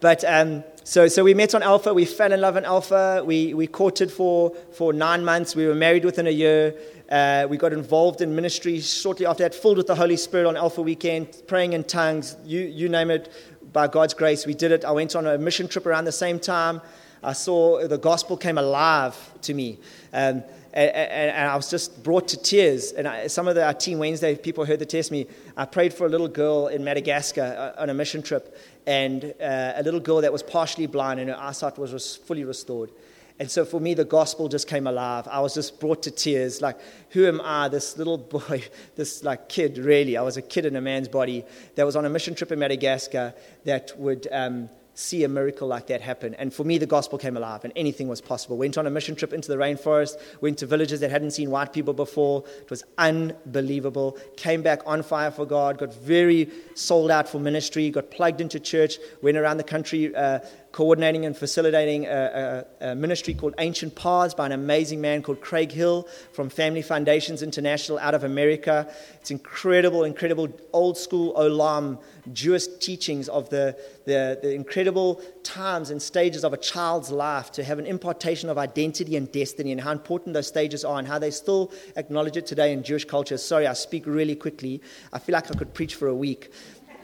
But 0.00 0.24
um, 0.24 0.62
so, 0.84 1.08
so 1.08 1.24
we 1.24 1.34
met 1.34 1.54
on 1.54 1.62
Alpha. 1.62 1.92
We 1.92 2.04
fell 2.04 2.32
in 2.32 2.40
love 2.40 2.56
on 2.56 2.64
Alpha. 2.64 3.22
We, 3.24 3.54
we 3.54 3.66
courted 3.66 4.12
for, 4.12 4.54
for 4.72 4.92
nine 4.92 5.24
months. 5.24 5.56
We 5.56 5.66
were 5.66 5.74
married 5.74 6.04
within 6.04 6.26
a 6.26 6.30
year. 6.30 6.74
Uh, 7.10 7.46
we 7.48 7.56
got 7.56 7.72
involved 7.72 8.20
in 8.20 8.34
ministry 8.34 8.80
shortly 8.80 9.26
after 9.26 9.42
that, 9.44 9.54
filled 9.54 9.78
with 9.78 9.86
the 9.86 9.94
Holy 9.94 10.16
Spirit 10.16 10.46
on 10.46 10.56
Alpha 10.56 10.82
Weekend, 10.82 11.42
praying 11.46 11.72
in 11.72 11.84
tongues, 11.84 12.36
you, 12.44 12.60
you 12.60 12.88
name 12.88 13.10
it. 13.10 13.32
By 13.72 13.88
God's 13.88 14.14
grace, 14.14 14.46
we 14.46 14.54
did 14.54 14.72
it. 14.72 14.84
I 14.84 14.92
went 14.92 15.14
on 15.16 15.26
a 15.26 15.38
mission 15.38 15.68
trip 15.68 15.86
around 15.86 16.04
the 16.04 16.12
same 16.12 16.38
time. 16.38 16.80
I 17.22 17.32
saw 17.32 17.86
the 17.86 17.98
gospel 17.98 18.36
came 18.36 18.58
alive 18.58 19.16
to 19.42 19.54
me. 19.54 19.78
Um, 20.12 20.42
and, 20.72 20.90
and, 20.90 21.48
I 21.48 21.56
was 21.56 21.70
just 21.70 22.02
brought 22.02 22.28
to 22.28 22.36
tears. 22.36 22.92
And 22.92 23.08
I, 23.08 23.28
some 23.28 23.48
of 23.48 23.54
the, 23.54 23.64
our 23.64 23.72
Team 23.72 23.98
Wednesday 23.98 24.36
people 24.36 24.66
heard 24.66 24.78
the 24.78 24.86
testimony. 24.86 25.26
I 25.56 25.64
prayed 25.64 25.94
for 25.94 26.06
a 26.06 26.08
little 26.10 26.28
girl 26.28 26.66
in 26.66 26.84
Madagascar 26.84 27.74
uh, 27.78 27.82
on 27.82 27.88
a 27.88 27.94
mission 27.94 28.22
trip, 28.22 28.58
and 28.86 29.24
uh, 29.40 29.72
a 29.76 29.82
little 29.82 30.00
girl 30.00 30.20
that 30.20 30.32
was 30.32 30.42
partially 30.42 30.86
blind, 30.86 31.18
and 31.18 31.30
her 31.30 31.38
eyesight 31.38 31.78
was 31.78 32.16
fully 32.16 32.44
restored. 32.44 32.90
And 33.38 33.50
so 33.50 33.64
for 33.64 33.80
me, 33.80 33.94
the 33.94 34.04
gospel 34.04 34.48
just 34.48 34.66
came 34.66 34.86
alive. 34.86 35.28
I 35.30 35.40
was 35.40 35.54
just 35.54 35.78
brought 35.78 36.02
to 36.04 36.10
tears. 36.10 36.62
Like, 36.62 36.78
who 37.10 37.26
am 37.26 37.40
I, 37.42 37.68
this 37.68 37.96
little 37.98 38.18
boy, 38.36 38.64
this 38.96 39.22
like 39.24 39.48
kid, 39.48 39.78
really? 39.78 40.16
I 40.16 40.22
was 40.22 40.36
a 40.36 40.42
kid 40.42 40.66
in 40.66 40.76
a 40.76 40.80
man's 40.80 41.08
body 41.08 41.44
that 41.74 41.84
was 41.84 41.96
on 41.96 42.04
a 42.04 42.10
mission 42.10 42.34
trip 42.34 42.52
in 42.52 42.58
Madagascar 42.58 43.34
that 43.64 43.92
would 43.98 44.28
um, 44.30 44.68
see 44.96 45.24
a 45.24 45.28
miracle 45.28 45.68
like 45.68 45.86
that 45.88 46.00
happen. 46.00 46.34
And 46.34 46.52
for 46.52 46.64
me, 46.64 46.78
the 46.78 46.86
gospel 46.86 47.18
came 47.18 47.36
alive 47.36 47.64
and 47.64 47.72
anything 47.76 48.08
was 48.08 48.20
possible. 48.20 48.56
Went 48.56 48.78
on 48.78 48.86
a 48.86 48.90
mission 48.90 49.14
trip 49.14 49.32
into 49.32 49.48
the 49.48 49.56
rainforest, 49.56 50.18
went 50.40 50.58
to 50.58 50.66
villages 50.66 51.00
that 51.00 51.10
hadn't 51.10 51.32
seen 51.32 51.50
white 51.50 51.72
people 51.72 51.92
before. 51.92 52.42
It 52.62 52.70
was 52.70 52.82
unbelievable. 52.96 54.18
Came 54.36 54.62
back 54.62 54.80
on 54.86 55.02
fire 55.02 55.30
for 55.30 55.44
God, 55.44 55.78
got 55.78 55.94
very 55.94 56.50
sold 56.74 57.10
out 57.10 57.28
for 57.28 57.38
ministry, 57.38 57.90
got 57.90 58.10
plugged 58.10 58.40
into 58.40 58.58
church, 58.58 58.96
went 59.20 59.36
around 59.36 59.58
the 59.58 59.64
country. 59.64 60.14
Uh, 60.16 60.40
coordinating 60.76 61.24
and 61.24 61.34
facilitating 61.34 62.04
a, 62.04 62.66
a, 62.80 62.88
a, 62.90 62.94
ministry 62.94 63.32
called 63.32 63.54
Ancient 63.56 63.94
Paths 63.94 64.34
by 64.34 64.44
an 64.44 64.52
amazing 64.52 65.00
man 65.00 65.22
called 65.22 65.40
Craig 65.40 65.72
Hill 65.72 66.06
from 66.34 66.50
Family 66.50 66.82
Foundations 66.82 67.42
International 67.42 67.98
out 67.98 68.12
of 68.12 68.24
America. 68.24 68.86
It's 69.14 69.30
incredible, 69.30 70.04
incredible 70.04 70.50
old 70.74 70.98
school 70.98 71.32
Olam 71.32 71.98
Jewish 72.30 72.66
teachings 72.78 73.30
of 73.30 73.48
the, 73.48 73.74
the, 74.04 74.38
the 74.42 74.52
incredible 74.52 75.22
times 75.42 75.88
and 75.88 76.02
stages 76.02 76.44
of 76.44 76.52
a 76.52 76.58
child's 76.58 77.10
life 77.10 77.50
to 77.52 77.64
have 77.64 77.78
an 77.78 77.86
impartation 77.86 78.50
of 78.50 78.58
identity 78.58 79.16
and 79.16 79.32
destiny 79.32 79.72
and 79.72 79.80
how 79.80 79.92
important 79.92 80.34
those 80.34 80.48
stages 80.48 80.84
are 80.84 80.98
and 80.98 81.08
how 81.08 81.18
they 81.18 81.30
still 81.30 81.72
acknowledge 81.96 82.36
it 82.36 82.46
today 82.46 82.74
in 82.74 82.82
Jewish 82.82 83.06
culture. 83.06 83.38
Sorry, 83.38 83.66
I 83.66 83.72
speak 83.72 84.04
really 84.06 84.34
quickly. 84.34 84.82
I 85.10 85.20
feel 85.20 85.32
like 85.32 85.50
I 85.50 85.54
could 85.54 85.72
preach 85.72 85.94
for 85.94 86.08
a 86.08 86.14
week. 86.14 86.52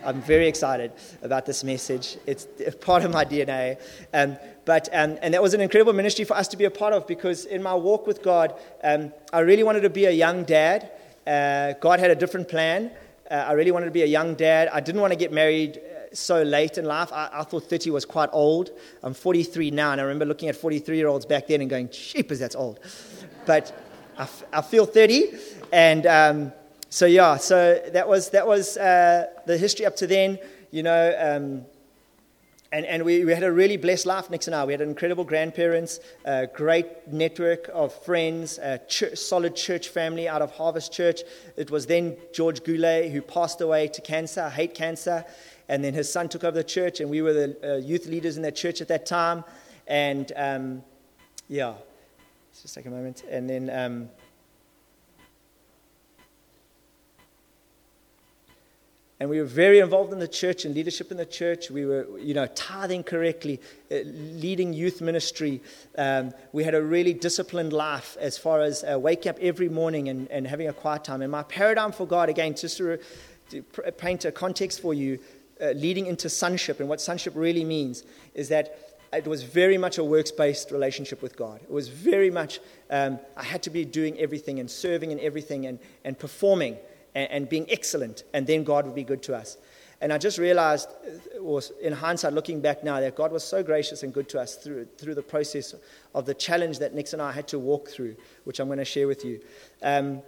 I'm 0.05 0.21
very 0.21 0.49
excited 0.49 0.93
about 1.23 1.47
this 1.47 1.63
message. 1.63 2.17
It's 2.27 2.47
part 2.81 3.05
of 3.05 3.13
my 3.13 3.25
DNA. 3.25 3.79
Um, 4.13 4.37
but, 4.65 4.89
um, 4.93 5.19
and 5.23 5.35
that 5.35 5.43
was 5.43 5.55
an 5.55 5.61
incredible 5.61 5.93
ministry 5.93 6.25
for 6.25 6.37
us 6.37 6.49
to 6.49 6.57
be 6.57 6.65
a 6.65 6.71
part 6.71 6.93
of 6.93 7.07
because 7.07 7.45
in 7.45 7.63
my 7.63 7.75
walk 7.75 8.07
with 8.07 8.23
God, 8.23 8.55
um, 8.83 9.13
I 9.33 9.41
really 9.41 9.63
wanted 9.63 9.81
to 9.83 9.91
be 9.91 10.07
a 10.07 10.11
young 10.11 10.45
dad. 10.45 10.91
Uh, 11.27 11.75
God 11.81 12.01
had 12.01 12.11
a 12.11 12.15
different 12.15 12.49
plan. 12.49 12.91
Uh, 13.31 13.35
I 13.35 13.53
really 13.53 13.71
wanted 13.71 13.87
to 13.87 13.93
be 13.93 14.03
a 14.03 14.07
young 14.07 14.35
dad. 14.35 14.69
I 14.73 14.81
didn't 14.81 15.01
want 15.01 15.13
to 15.13 15.19
get 15.19 15.33
married 15.33 15.79
uh, 15.79 16.15
so 16.15 16.43
late 16.43 16.79
in 16.79 16.85
life. 16.85 17.13
I, 17.13 17.31
I, 17.33 17.43
thought 17.45 17.65
30 17.65 17.91
was 17.91 18.05
quite 18.05 18.29
old. 18.33 18.71
I'm 19.03 19.15
43 19.15 19.71
now, 19.71 19.93
and 19.93 20.01
I 20.01 20.05
remember 20.05 20.27
looking 20.27 20.49
at 20.49 20.57
43 20.57 20.97
year 20.97 21.09
olds 21.09 21.27
back 21.27 21.47
then 21.47 21.61
and 21.61 21.71
going, 21.71 21.89
cheapers, 21.89 22.41
that's 22.41 22.57
old. 22.57 22.81
But 23.47 23.73
I, 24.19 24.23
f- 24.23 24.45
I 24.53 24.63
feel 24.63 24.85
30, 24.85 25.35
and 25.73 26.07
um, 26.07 26.53
so 26.93 27.07
yeah, 27.07 27.39
so 27.39 27.81
that 27.95 28.07
was 28.07 28.29
that 28.31 28.47
was 28.47 28.77
uh, 28.77 29.27
the 29.47 29.57
history 29.57 29.87
up 29.87 29.97
to 29.97 30.07
then. 30.07 30.39
You 30.71 30.83
know, 30.83 31.17
um, 31.19 31.65
and, 32.71 32.85
and 32.85 33.03
we, 33.03 33.25
we 33.25 33.33
had 33.33 33.45
a 33.45 33.51
really 33.51 33.79
blessed 33.79 34.05
life, 34.05 34.29
Nix 34.29 34.47
and 34.47 34.55
I. 34.55 34.67
We 34.67 34.75
had 34.75 34.83
incredible 34.83 35.25
grandparents, 35.25 36.01
a 36.27 36.49
great 36.49 37.09
network 37.11 37.71
of 37.73 37.95
friends, 38.05 38.59
a 38.59 38.79
church, 38.89 39.17
solid 39.17 39.57
church 39.57 39.89
family 39.89 40.29
out 40.29 40.43
of 40.43 40.51
Harvest 40.51 40.93
Church. 40.93 41.23
It 41.57 41.71
was 41.71 41.87
then 41.87 42.19
George 42.35 42.63
Goulet 42.63 43.11
who 43.11 43.23
passed 43.23 43.63
away 43.63 43.89
to 43.89 44.03
cancer. 44.03 44.51
Hate 44.51 44.75
cancer. 44.75 45.25
and 45.71 45.83
then 45.83 45.95
his 45.95 46.13
son 46.13 46.29
took 46.29 46.45
over 46.45 46.59
the 46.59 46.63
church, 46.63 47.01
and 47.01 47.09
we 47.09 47.23
were 47.23 47.33
the 47.33 47.57
uh, 47.65 47.77
youth 47.79 48.05
leaders 48.05 48.37
in 48.37 48.43
that 48.43 48.55
church 48.55 48.83
at 48.83 48.89
that 48.89 49.07
time. 49.07 49.45
And 49.87 50.31
um, 50.37 50.83
yeah, 51.49 51.73
just 52.61 52.75
take 52.75 52.85
a 52.85 52.91
moment. 52.91 53.25
And 53.31 53.49
then. 53.49 53.71
Um, 53.71 54.11
and 59.23 59.31
we 59.31 59.39
were 59.39 59.45
very 59.45 59.79
involved 59.79 60.13
in 60.13 60.19
the 60.19 60.27
church 60.27 60.65
and 60.65 60.75
leadership 60.75 61.13
in 61.13 61.17
the 61.17 61.25
church. 61.25 61.71
We 61.71 61.87
were, 61.87 62.09
you 62.19 62.35
know, 62.35 62.49
tithing 62.57 63.05
correctly, 63.05 63.61
uh, 63.89 63.99
leading 64.05 64.73
youth 64.73 65.01
ministry. 65.01 65.63
Um, 65.97 66.33
we 66.51 66.65
had 66.65 66.75
a 66.75 66.83
really 66.83 67.15
disciplined 67.15 67.73
life 67.73 68.17
as 68.19 68.37
far 68.37 68.63
as 68.63 68.83
uh, 68.83 68.99
waking 68.99 69.31
up 69.31 69.39
every 69.41 69.69
morning 69.69 70.09
and, 70.09 70.29
and 70.33 70.45
having 70.45 70.67
a 70.67 70.73
quiet 70.73 71.05
time. 71.05 71.23
And 71.23 71.31
my 71.31 71.45
paradigm 71.45 71.93
for 71.93 72.05
God, 72.05 72.31
again, 72.31 72.57
just 72.57 72.79
to, 72.79 72.99
to 73.51 73.63
paint 73.97 74.25
a 74.25 74.33
context 74.33 74.81
for 74.81 74.93
you, 74.93 75.21
uh, 75.61 75.67
leading 75.67 76.07
into 76.07 76.29
sonship 76.29 76.81
and 76.81 76.89
what 76.89 77.01
sonship 77.01 77.35
really 77.37 77.65
means 77.65 78.03
is 78.35 78.49
that 78.49 78.97
it 79.13 79.29
was 79.29 79.45
very 79.45 79.79
much 79.79 79.99
a 79.99 80.05
works 80.05 80.33
based 80.33 80.73
relationship 80.73 81.23
with 81.23 81.37
God. 81.37 81.61
It 81.63 81.71
was 81.71 81.87
very 81.87 82.33
much, 82.33 82.59
um, 82.91 83.21
I 83.37 83.45
had 83.45 83.63
to 83.63 83.71
be 83.71 83.85
doing 83.85 84.19
everything 84.19 84.59
and 84.59 84.69
serving 84.69 85.13
and 85.13 85.21
everything 85.21 85.67
and, 85.67 85.79
and 86.05 86.19
performing 86.19 86.77
and, 87.15 87.31
and 87.31 87.49
being 87.49 87.67
excellent, 87.71 88.25
and 88.33 88.47
then 88.47 88.65
God 88.65 88.87
would 88.87 88.95
be 88.95 89.05
good 89.05 89.23
to 89.25 89.37
us. 89.37 89.57
And 90.01 90.13
I 90.13 90.19
just 90.19 90.37
realized, 90.37 90.89
or 91.41 91.61
uh, 91.61 91.63
in 91.81 91.93
hindsight, 91.93 92.33
looking 92.33 92.61
back 92.61 92.83
now, 92.83 92.99
that 92.99 93.15
God 93.15 93.31
was 93.31 93.45
so 93.45 93.63
gracious 93.63 94.03
and 94.03 94.13
good 94.13 94.29
to 94.31 94.41
us 94.41 94.57
through, 94.57 94.87
through 94.99 95.15
the 95.15 95.23
process 95.23 95.77
of 96.13 96.27
the 96.27 96.35
challenge 96.35 96.81
that 96.81 96.93
Nix 96.93 97.13
and 97.13 97.23
I 97.23 97.31
had 97.31 97.47
to 97.49 97.59
walk 97.61 97.89
through, 97.89 98.17
which 98.43 98.59
I'm 98.59 98.67
going 98.67 98.81
to 98.81 98.85
share 98.85 99.07
with 99.07 99.25
you. 99.25 99.41
Um, 99.81 100.23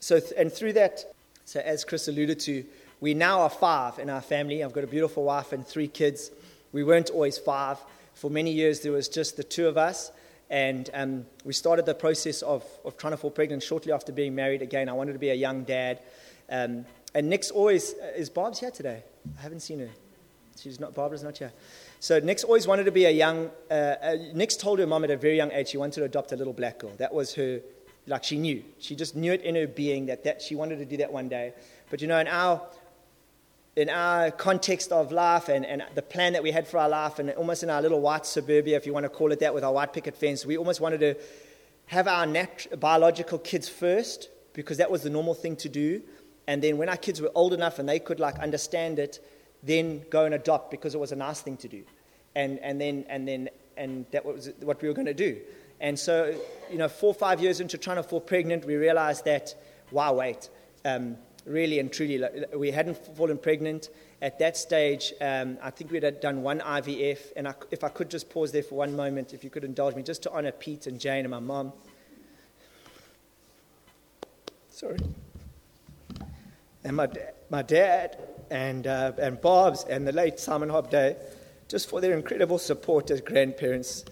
so, 0.00 0.20
and 0.38 0.50
through 0.50 0.72
that, 0.74 1.04
so 1.44 1.60
as 1.60 1.84
Chris 1.84 2.08
alluded 2.08 2.40
to, 2.40 2.64
we 3.00 3.12
now 3.12 3.40
are 3.40 3.50
five 3.50 3.98
in 3.98 4.08
our 4.08 4.22
family. 4.22 4.64
I've 4.64 4.72
got 4.72 4.84
a 4.84 4.88
beautiful 4.88 5.24
wife 5.24 5.52
and 5.52 5.66
three 5.66 5.88
kids. 5.88 6.30
We 6.72 6.84
weren't 6.84 7.10
always 7.10 7.36
five. 7.36 7.78
For 8.14 8.30
many 8.30 8.52
years, 8.52 8.80
there 8.80 8.92
was 8.92 9.08
just 9.08 9.36
the 9.36 9.44
two 9.44 9.68
of 9.68 9.76
us. 9.76 10.12
And 10.50 10.88
um, 10.94 11.26
we 11.44 11.52
started 11.52 11.84
the 11.84 11.94
process 11.94 12.42
of, 12.42 12.64
of 12.84 12.96
trying 12.96 13.12
to 13.12 13.16
fall 13.16 13.30
pregnant 13.30 13.62
shortly 13.62 13.92
after 13.92 14.12
being 14.12 14.34
married. 14.34 14.62
Again, 14.62 14.88
I 14.88 14.92
wanted 14.92 15.12
to 15.12 15.18
be 15.18 15.30
a 15.30 15.34
young 15.34 15.64
dad. 15.64 16.00
Um, 16.48 16.86
and 17.14 17.28
Nix 17.28 17.50
always, 17.50 17.94
uh, 17.94 18.12
is 18.16 18.30
Barb's 18.30 18.60
here 18.60 18.70
today? 18.70 19.02
I 19.38 19.42
haven't 19.42 19.60
seen 19.60 19.80
her. 19.80 19.90
She's 20.58 20.80
not, 20.80 20.94
Barbara's 20.94 21.22
not 21.22 21.36
here. 21.38 21.52
So 22.00 22.18
Nix 22.18 22.44
always 22.44 22.66
wanted 22.66 22.84
to 22.84 22.92
be 22.92 23.04
a 23.04 23.10
young, 23.10 23.50
uh, 23.70 23.74
uh, 23.74 24.16
Nix 24.34 24.56
told 24.56 24.78
her 24.78 24.86
mom 24.86 25.04
at 25.04 25.10
a 25.10 25.16
very 25.16 25.36
young 25.36 25.52
age 25.52 25.68
she 25.68 25.76
wanted 25.76 26.00
to 26.00 26.04
adopt 26.04 26.32
a 26.32 26.36
little 26.36 26.52
black 26.52 26.78
girl. 26.78 26.92
That 26.96 27.12
was 27.12 27.34
her, 27.34 27.60
like 28.06 28.24
she 28.24 28.38
knew. 28.38 28.64
She 28.78 28.96
just 28.96 29.14
knew 29.14 29.32
it 29.32 29.42
in 29.42 29.54
her 29.54 29.66
being 29.66 30.06
that, 30.06 30.24
that 30.24 30.40
she 30.42 30.54
wanted 30.54 30.78
to 30.78 30.84
do 30.84 30.96
that 30.98 31.12
one 31.12 31.28
day. 31.28 31.52
But 31.90 32.00
you 32.00 32.08
know, 32.08 32.18
in 32.18 32.28
our 32.28 32.62
in 33.78 33.88
our 33.88 34.32
context 34.32 34.90
of 34.90 35.12
life 35.12 35.48
and, 35.48 35.64
and 35.64 35.84
the 35.94 36.02
plan 36.02 36.32
that 36.32 36.42
we 36.42 36.50
had 36.50 36.66
for 36.66 36.78
our 36.78 36.88
life, 36.88 37.20
and 37.20 37.30
almost 37.30 37.62
in 37.62 37.70
our 37.70 37.80
little 37.80 38.00
white 38.00 38.26
suburbia, 38.26 38.76
if 38.76 38.84
you 38.86 38.92
want 38.92 39.04
to 39.04 39.08
call 39.08 39.30
it 39.30 39.38
that, 39.38 39.54
with 39.54 39.62
our 39.62 39.72
white 39.72 39.92
picket 39.92 40.16
fence, 40.16 40.44
we 40.44 40.58
almost 40.58 40.80
wanted 40.80 40.98
to 40.98 41.14
have 41.86 42.08
our 42.08 42.26
nat- 42.26 42.66
biological 42.80 43.38
kids 43.38 43.68
first 43.68 44.30
because 44.52 44.78
that 44.78 44.90
was 44.90 45.04
the 45.04 45.10
normal 45.10 45.32
thing 45.32 45.54
to 45.54 45.68
do. 45.68 46.02
And 46.48 46.60
then 46.60 46.76
when 46.76 46.88
our 46.88 46.96
kids 46.96 47.20
were 47.20 47.30
old 47.36 47.52
enough 47.52 47.78
and 47.78 47.88
they 47.88 48.00
could 48.00 48.18
like 48.18 48.36
understand 48.40 48.98
it, 48.98 49.24
then 49.62 50.02
go 50.10 50.24
and 50.24 50.34
adopt 50.34 50.72
because 50.72 50.96
it 50.96 50.98
was 50.98 51.12
a 51.12 51.16
nice 51.16 51.40
thing 51.40 51.56
to 51.58 51.68
do. 51.68 51.84
And, 52.34 52.58
and 52.58 52.80
then, 52.80 53.04
and 53.08 53.28
then, 53.28 53.48
and 53.76 54.06
that 54.10 54.24
was 54.24 54.50
what 54.60 54.82
we 54.82 54.88
were 54.88 54.94
going 54.94 55.06
to 55.06 55.14
do. 55.14 55.38
And 55.78 55.96
so, 55.96 56.34
you 56.68 56.78
know, 56.78 56.88
four 56.88 57.10
or 57.10 57.14
five 57.14 57.40
years 57.40 57.60
into 57.60 57.78
trying 57.78 57.98
to 57.98 58.02
fall 58.02 58.20
pregnant, 58.20 58.64
we 58.64 58.74
realized 58.74 59.24
that, 59.26 59.54
wow, 59.92 60.14
wait, 60.14 60.50
um, 60.84 61.16
really 61.48 61.78
and 61.78 61.92
truly. 61.92 62.22
We 62.54 62.70
hadn't 62.70 62.96
fallen 63.16 63.38
pregnant. 63.38 63.90
At 64.20 64.38
that 64.38 64.56
stage, 64.56 65.12
um, 65.20 65.58
I 65.62 65.70
think 65.70 65.90
we 65.90 66.00
had 66.00 66.20
done 66.20 66.42
one 66.42 66.60
IVF. 66.60 67.18
And 67.36 67.48
I, 67.48 67.54
if 67.70 67.84
I 67.84 67.88
could 67.88 68.10
just 68.10 68.30
pause 68.30 68.52
there 68.52 68.62
for 68.62 68.74
one 68.74 68.94
moment, 68.94 69.32
if 69.32 69.44
you 69.44 69.50
could 69.50 69.64
indulge 69.64 69.94
me, 69.94 70.02
just 70.02 70.22
to 70.24 70.32
honor 70.32 70.52
Pete 70.52 70.86
and 70.86 71.00
Jane 71.00 71.24
and 71.24 71.30
my 71.30 71.40
mom. 71.40 71.72
Sorry. 74.68 74.98
And 76.84 76.96
my, 76.96 77.08
my 77.50 77.62
dad 77.62 78.16
and, 78.50 78.86
uh, 78.86 79.12
and 79.18 79.40
Bob's 79.40 79.84
and 79.84 80.06
the 80.06 80.12
late 80.12 80.38
Simon 80.38 80.68
Hobday, 80.68 81.16
just 81.68 81.88
for 81.88 82.00
their 82.00 82.14
incredible 82.16 82.58
support 82.58 83.10
as 83.10 83.20
grandparents. 83.20 84.04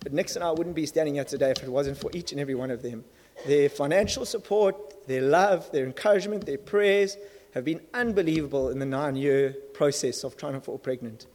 But 0.00 0.12
Nix 0.12 0.34
and 0.36 0.44
I 0.44 0.50
wouldn't 0.50 0.74
be 0.74 0.86
standing 0.86 1.14
here 1.14 1.24
today 1.24 1.50
if 1.50 1.62
it 1.62 1.68
wasn't 1.68 1.98
for 1.98 2.10
each 2.14 2.32
and 2.32 2.40
every 2.40 2.54
one 2.54 2.70
of 2.70 2.82
them. 2.82 3.04
Their 3.46 3.68
financial 3.68 4.24
support, 4.24 4.95
their 5.06 5.22
love, 5.22 5.70
their 5.72 5.84
encouragement, 5.84 6.46
their 6.46 6.58
prayers 6.58 7.16
have 7.54 7.64
been 7.64 7.80
unbelievable 7.94 8.70
in 8.70 8.78
the 8.78 8.86
nine 8.86 9.16
year 9.16 9.56
process 9.72 10.24
of 10.24 10.36
trying 10.36 10.54
to 10.54 10.60
fall 10.60 10.78
pregnant. 10.78 11.26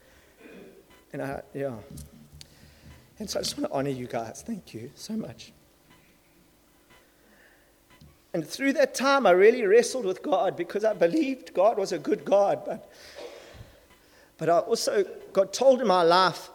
And 1.13 1.22
I, 1.22 1.42
yeah. 1.54 1.75
And 3.20 3.30
so 3.30 3.40
I 3.40 3.44
just 3.44 3.58
want 3.58 3.72
to 3.72 3.78
honor 3.78 3.90
you 3.90 4.08
guys. 4.08 4.44
Thank 4.46 4.74
you 4.74 4.92
so 4.96 5.13
much. 5.13 5.51
And 8.34 8.48
through 8.48 8.74
that 8.74 8.96
time, 8.96 9.28
I 9.28 9.32
really 9.32 9.66
wrestled 9.66 10.06
with 10.06 10.24
God 10.24 10.56
because 10.56 10.86
I 10.86 10.94
believed 10.94 11.54
God 11.54 11.78
was 11.78 11.92
a 11.92 12.00
good 12.00 12.24
God. 12.24 12.63
But, 12.66 12.90
but 14.38 14.50
I 14.50 14.60
also 14.60 15.04
got 15.34 15.54
told 15.54 15.82
in 15.82 15.88
my 15.88 16.04
life, 16.04 16.50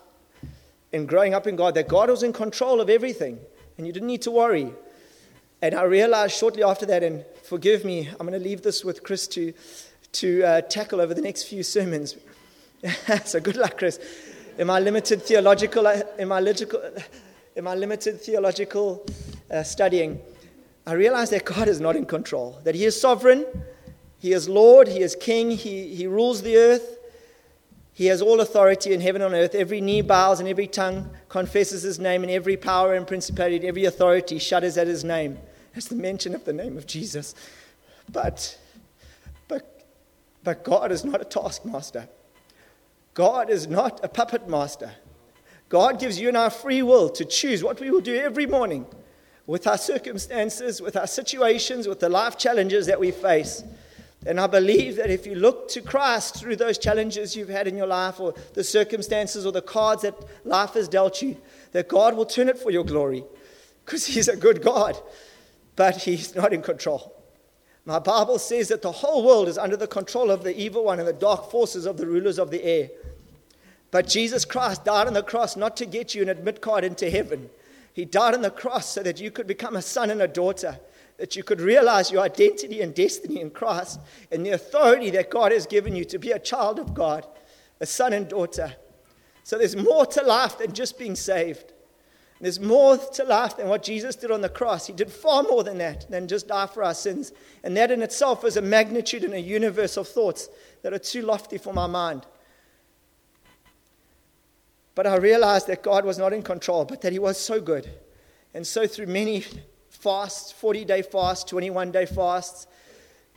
in 0.92 1.06
growing 1.06 1.34
up 1.34 1.46
in 1.46 1.56
God, 1.56 1.74
that 1.74 1.88
God 1.88 2.08
was 2.08 2.22
in 2.22 2.32
control 2.32 2.80
of 2.80 2.88
everything 2.88 3.38
and 3.76 3.86
you 3.86 3.92
didn't 3.92 4.08
need 4.08 4.22
to 4.22 4.30
worry. 4.30 4.72
And 5.62 5.74
I 5.74 5.84
realized 5.84 6.34
shortly 6.36 6.62
after 6.62 6.84
that, 6.86 7.02
and 7.02 7.24
forgive 7.42 7.84
me, 7.84 8.08
I'm 8.08 8.26
going 8.26 8.32
to 8.32 8.38
leave 8.38 8.62
this 8.62 8.84
with 8.84 9.02
Chris 9.02 9.26
to, 9.28 9.52
to 10.12 10.42
uh, 10.42 10.60
tackle 10.62 11.00
over 11.00 11.14
the 11.14 11.22
next 11.22 11.44
few 11.44 11.62
sermons. 11.62 12.16
so 13.24 13.40
good 13.40 13.56
luck, 13.56 13.78
Chris. 13.78 13.98
In 14.58 14.66
my 14.66 14.80
limited 14.80 15.22
theological, 15.22 15.86
uh, 15.86 16.02
in 16.18 16.28
my, 16.28 16.40
logical, 16.40 16.82
in 17.54 17.64
my 17.64 17.74
limited 17.74 18.20
theological 18.20 19.06
uh, 19.50 19.62
studying, 19.62 20.20
I 20.86 20.92
realized 20.92 21.32
that 21.32 21.44
God 21.44 21.68
is 21.68 21.80
not 21.80 21.96
in 21.96 22.04
control, 22.04 22.60
that 22.64 22.74
He 22.74 22.84
is 22.84 23.00
sovereign, 23.00 23.46
He 24.18 24.32
is 24.32 24.48
Lord, 24.48 24.88
He 24.88 25.00
is 25.00 25.16
King, 25.16 25.50
He, 25.50 25.94
he 25.94 26.06
rules 26.06 26.42
the 26.42 26.56
earth, 26.56 26.96
he 27.96 28.06
has 28.08 28.20
all 28.20 28.42
authority 28.42 28.92
in 28.92 29.00
heaven 29.00 29.22
and 29.22 29.34
earth. 29.34 29.54
Every 29.54 29.80
knee 29.80 30.02
bows 30.02 30.38
and 30.38 30.46
every 30.46 30.66
tongue 30.66 31.08
confesses 31.36 31.82
his 31.82 31.98
name, 31.98 32.22
and 32.22 32.32
every 32.32 32.56
power 32.56 32.94
and 32.94 33.06
principality 33.06 33.68
every 33.68 33.84
authority 33.84 34.38
shudders 34.38 34.78
at 34.78 34.86
his 34.86 35.04
name. 35.04 35.38
That's 35.74 35.88
the 35.88 35.94
mention 35.94 36.34
of 36.34 36.46
the 36.46 36.52
name 36.54 36.78
of 36.78 36.86
Jesus. 36.86 37.34
But, 38.10 38.58
but, 39.46 39.84
but 40.42 40.64
God 40.64 40.90
is 40.90 41.04
not 41.04 41.20
a 41.20 41.26
taskmaster. 41.26 42.08
God 43.12 43.50
is 43.50 43.66
not 43.66 44.02
a 44.02 44.08
puppet 44.08 44.48
master. 44.48 44.92
God 45.68 46.00
gives 46.00 46.18
you 46.18 46.28
and 46.28 46.38
I 46.38 46.48
free 46.48 46.80
will 46.80 47.10
to 47.10 47.24
choose 47.26 47.62
what 47.62 47.80
we 47.80 47.90
will 47.90 48.00
do 48.00 48.16
every 48.16 48.46
morning 48.46 48.86
with 49.46 49.66
our 49.66 49.76
circumstances, 49.76 50.80
with 50.80 50.96
our 50.96 51.06
situations, 51.06 51.86
with 51.86 52.00
the 52.00 52.08
life 52.08 52.38
challenges 52.38 52.86
that 52.86 52.98
we 52.98 53.10
face. 53.10 53.62
And 54.24 54.40
I 54.40 54.46
believe 54.46 54.96
that 54.96 55.10
if 55.10 55.26
you 55.26 55.34
look 55.34 55.68
to 55.70 55.82
Christ 55.82 56.36
through 56.36 56.56
those 56.56 56.78
challenges 56.78 57.36
you've 57.36 57.48
had 57.48 57.68
in 57.68 57.76
your 57.76 57.86
life, 57.86 58.18
or 58.18 58.34
the 58.54 58.64
circumstances, 58.64 59.44
or 59.44 59.52
the 59.52 59.62
cards 59.62 60.02
that 60.02 60.14
life 60.44 60.72
has 60.74 60.88
dealt 60.88 61.20
you, 61.20 61.36
that 61.72 61.88
God 61.88 62.16
will 62.16 62.24
turn 62.24 62.48
it 62.48 62.58
for 62.58 62.70
your 62.70 62.84
glory 62.84 63.24
because 63.84 64.06
He's 64.06 64.28
a 64.28 64.36
good 64.36 64.62
God, 64.62 64.96
but 65.76 65.96
He's 65.96 66.34
not 66.34 66.52
in 66.52 66.62
control. 66.62 67.12
My 67.84 68.00
Bible 68.00 68.40
says 68.40 68.68
that 68.68 68.82
the 68.82 68.90
whole 68.90 69.24
world 69.24 69.46
is 69.46 69.58
under 69.58 69.76
the 69.76 69.86
control 69.86 70.30
of 70.32 70.42
the 70.42 70.58
evil 70.58 70.84
one 70.84 70.98
and 70.98 71.06
the 71.06 71.12
dark 71.12 71.50
forces 71.52 71.86
of 71.86 71.96
the 71.96 72.06
rulers 72.06 72.38
of 72.38 72.50
the 72.50 72.64
air. 72.64 72.90
But 73.92 74.08
Jesus 74.08 74.44
Christ 74.44 74.84
died 74.84 75.06
on 75.06 75.12
the 75.12 75.22
cross 75.22 75.56
not 75.56 75.76
to 75.76 75.86
get 75.86 76.12
you 76.12 76.22
an 76.22 76.28
admit 76.28 76.60
card 76.60 76.82
into 76.82 77.08
heaven. 77.08 77.48
He 77.92 78.04
died 78.04 78.34
on 78.34 78.42
the 78.42 78.50
cross 78.50 78.88
so 78.88 79.04
that 79.04 79.20
you 79.20 79.30
could 79.30 79.46
become 79.46 79.76
a 79.76 79.82
son 79.82 80.10
and 80.10 80.20
a 80.20 80.26
daughter 80.26 80.80
that 81.18 81.36
you 81.36 81.42
could 81.42 81.60
realize 81.60 82.10
your 82.10 82.22
identity 82.22 82.82
and 82.82 82.94
destiny 82.94 83.40
in 83.40 83.50
Christ 83.50 84.00
and 84.30 84.44
the 84.44 84.50
authority 84.50 85.10
that 85.10 85.30
God 85.30 85.52
has 85.52 85.66
given 85.66 85.96
you 85.96 86.04
to 86.06 86.18
be 86.18 86.32
a 86.32 86.38
child 86.38 86.78
of 86.78 86.94
God, 86.94 87.26
a 87.80 87.86
son 87.86 88.12
and 88.12 88.28
daughter. 88.28 88.74
So 89.42 89.56
there's 89.56 89.76
more 89.76 90.04
to 90.06 90.22
life 90.22 90.58
than 90.58 90.72
just 90.72 90.98
being 90.98 91.14
saved. 91.14 91.72
There's 92.40 92.60
more 92.60 92.98
to 92.98 93.24
life 93.24 93.56
than 93.56 93.68
what 93.68 93.82
Jesus 93.82 94.14
did 94.14 94.30
on 94.30 94.42
the 94.42 94.48
cross. 94.50 94.86
He 94.86 94.92
did 94.92 95.10
far 95.10 95.42
more 95.42 95.64
than 95.64 95.78
that, 95.78 96.10
than 96.10 96.28
just 96.28 96.48
die 96.48 96.66
for 96.66 96.84
our 96.84 96.92
sins. 96.92 97.32
And 97.64 97.74
that 97.78 97.90
in 97.90 98.02
itself 98.02 98.44
is 98.44 98.58
a 98.58 98.62
magnitude 98.62 99.24
and 99.24 99.32
a 99.32 99.40
universe 99.40 99.96
of 99.96 100.06
thoughts 100.06 100.50
that 100.82 100.92
are 100.92 100.98
too 100.98 101.22
lofty 101.22 101.56
for 101.56 101.72
my 101.72 101.86
mind. 101.86 102.26
But 104.94 105.06
I 105.06 105.16
realized 105.16 105.66
that 105.68 105.82
God 105.82 106.04
was 106.04 106.18
not 106.18 106.34
in 106.34 106.42
control, 106.42 106.84
but 106.84 107.00
that 107.00 107.12
He 107.12 107.18
was 107.18 107.38
so 107.38 107.60
good. 107.60 107.88
And 108.52 108.66
so, 108.66 108.86
through 108.86 109.06
many 109.06 109.44
fasts 110.06 110.52
40 110.52 110.84
day 110.84 111.02
fasts, 111.02 111.42
21 111.50 111.90
day 111.90 112.06
fasts, 112.06 112.68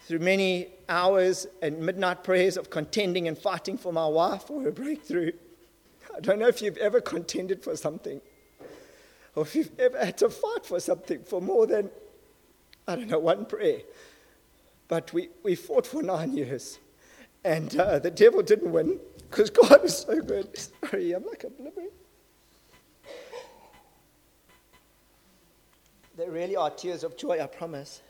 through 0.05 0.19
many 0.19 0.67
hours 0.87 1.47
and 1.63 1.79
midnight 1.79 2.23
prayers 2.23 2.57
of 2.57 2.69
contending 2.69 3.27
and 3.27 3.35
fighting 3.35 3.75
for 3.75 3.91
my 3.91 4.05
wife 4.05 4.43
for 4.43 4.61
her 4.61 4.69
breakthrough. 4.69 5.31
I 6.15 6.19
don't 6.19 6.37
know 6.37 6.47
if 6.47 6.61
you've 6.61 6.77
ever 6.77 7.01
contended 7.01 7.63
for 7.63 7.75
something 7.75 8.21
or 9.35 9.41
if 9.41 9.55
you've 9.55 9.71
ever 9.79 9.97
had 9.97 10.19
to 10.19 10.29
fight 10.29 10.63
for 10.63 10.79
something 10.79 11.23
for 11.23 11.41
more 11.41 11.65
than, 11.65 11.89
I 12.87 12.97
don't 12.97 13.07
know, 13.07 13.17
one 13.17 13.47
prayer. 13.47 13.79
But 14.87 15.11
we, 15.11 15.29
we 15.41 15.55
fought 15.55 15.87
for 15.87 16.03
nine 16.03 16.37
years. 16.37 16.77
And 17.43 17.75
uh, 17.77 17.97
the 17.97 18.11
devil 18.11 18.43
didn't 18.43 18.71
win 18.71 18.99
because 19.17 19.49
God 19.49 19.83
is 19.83 19.97
so 19.97 20.21
good. 20.21 20.55
Sorry, 20.55 21.13
I'm 21.13 21.25
like 21.25 21.45
a 21.45 21.49
blubber. 21.49 21.87
There 26.19 26.29
really 26.29 26.57
are 26.57 26.69
tears 26.69 27.05
of 27.05 27.15
joy, 27.15 27.41
I 27.41 27.47
promise. 27.47 28.01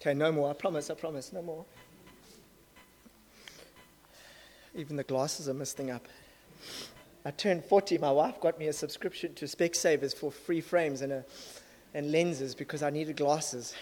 Okay, 0.00 0.14
no 0.14 0.30
more. 0.30 0.50
I 0.50 0.52
promise, 0.52 0.88
I 0.88 0.94
promise, 0.94 1.32
no 1.32 1.42
more. 1.42 1.64
Even 4.76 4.94
the 4.94 5.02
glasses 5.02 5.48
are 5.48 5.54
misting 5.54 5.90
up. 5.90 6.06
I 7.24 7.32
turned 7.32 7.64
40. 7.64 7.98
My 7.98 8.12
wife 8.12 8.40
got 8.40 8.56
me 8.56 8.68
a 8.68 8.72
subscription 8.72 9.34
to 9.34 9.46
Specsavers 9.46 10.14
for 10.14 10.30
free 10.30 10.60
frames 10.60 11.02
and, 11.02 11.10
a, 11.10 11.24
and 11.92 12.12
lenses 12.12 12.54
because 12.54 12.84
I 12.84 12.90
needed 12.90 13.16
glasses. 13.16 13.74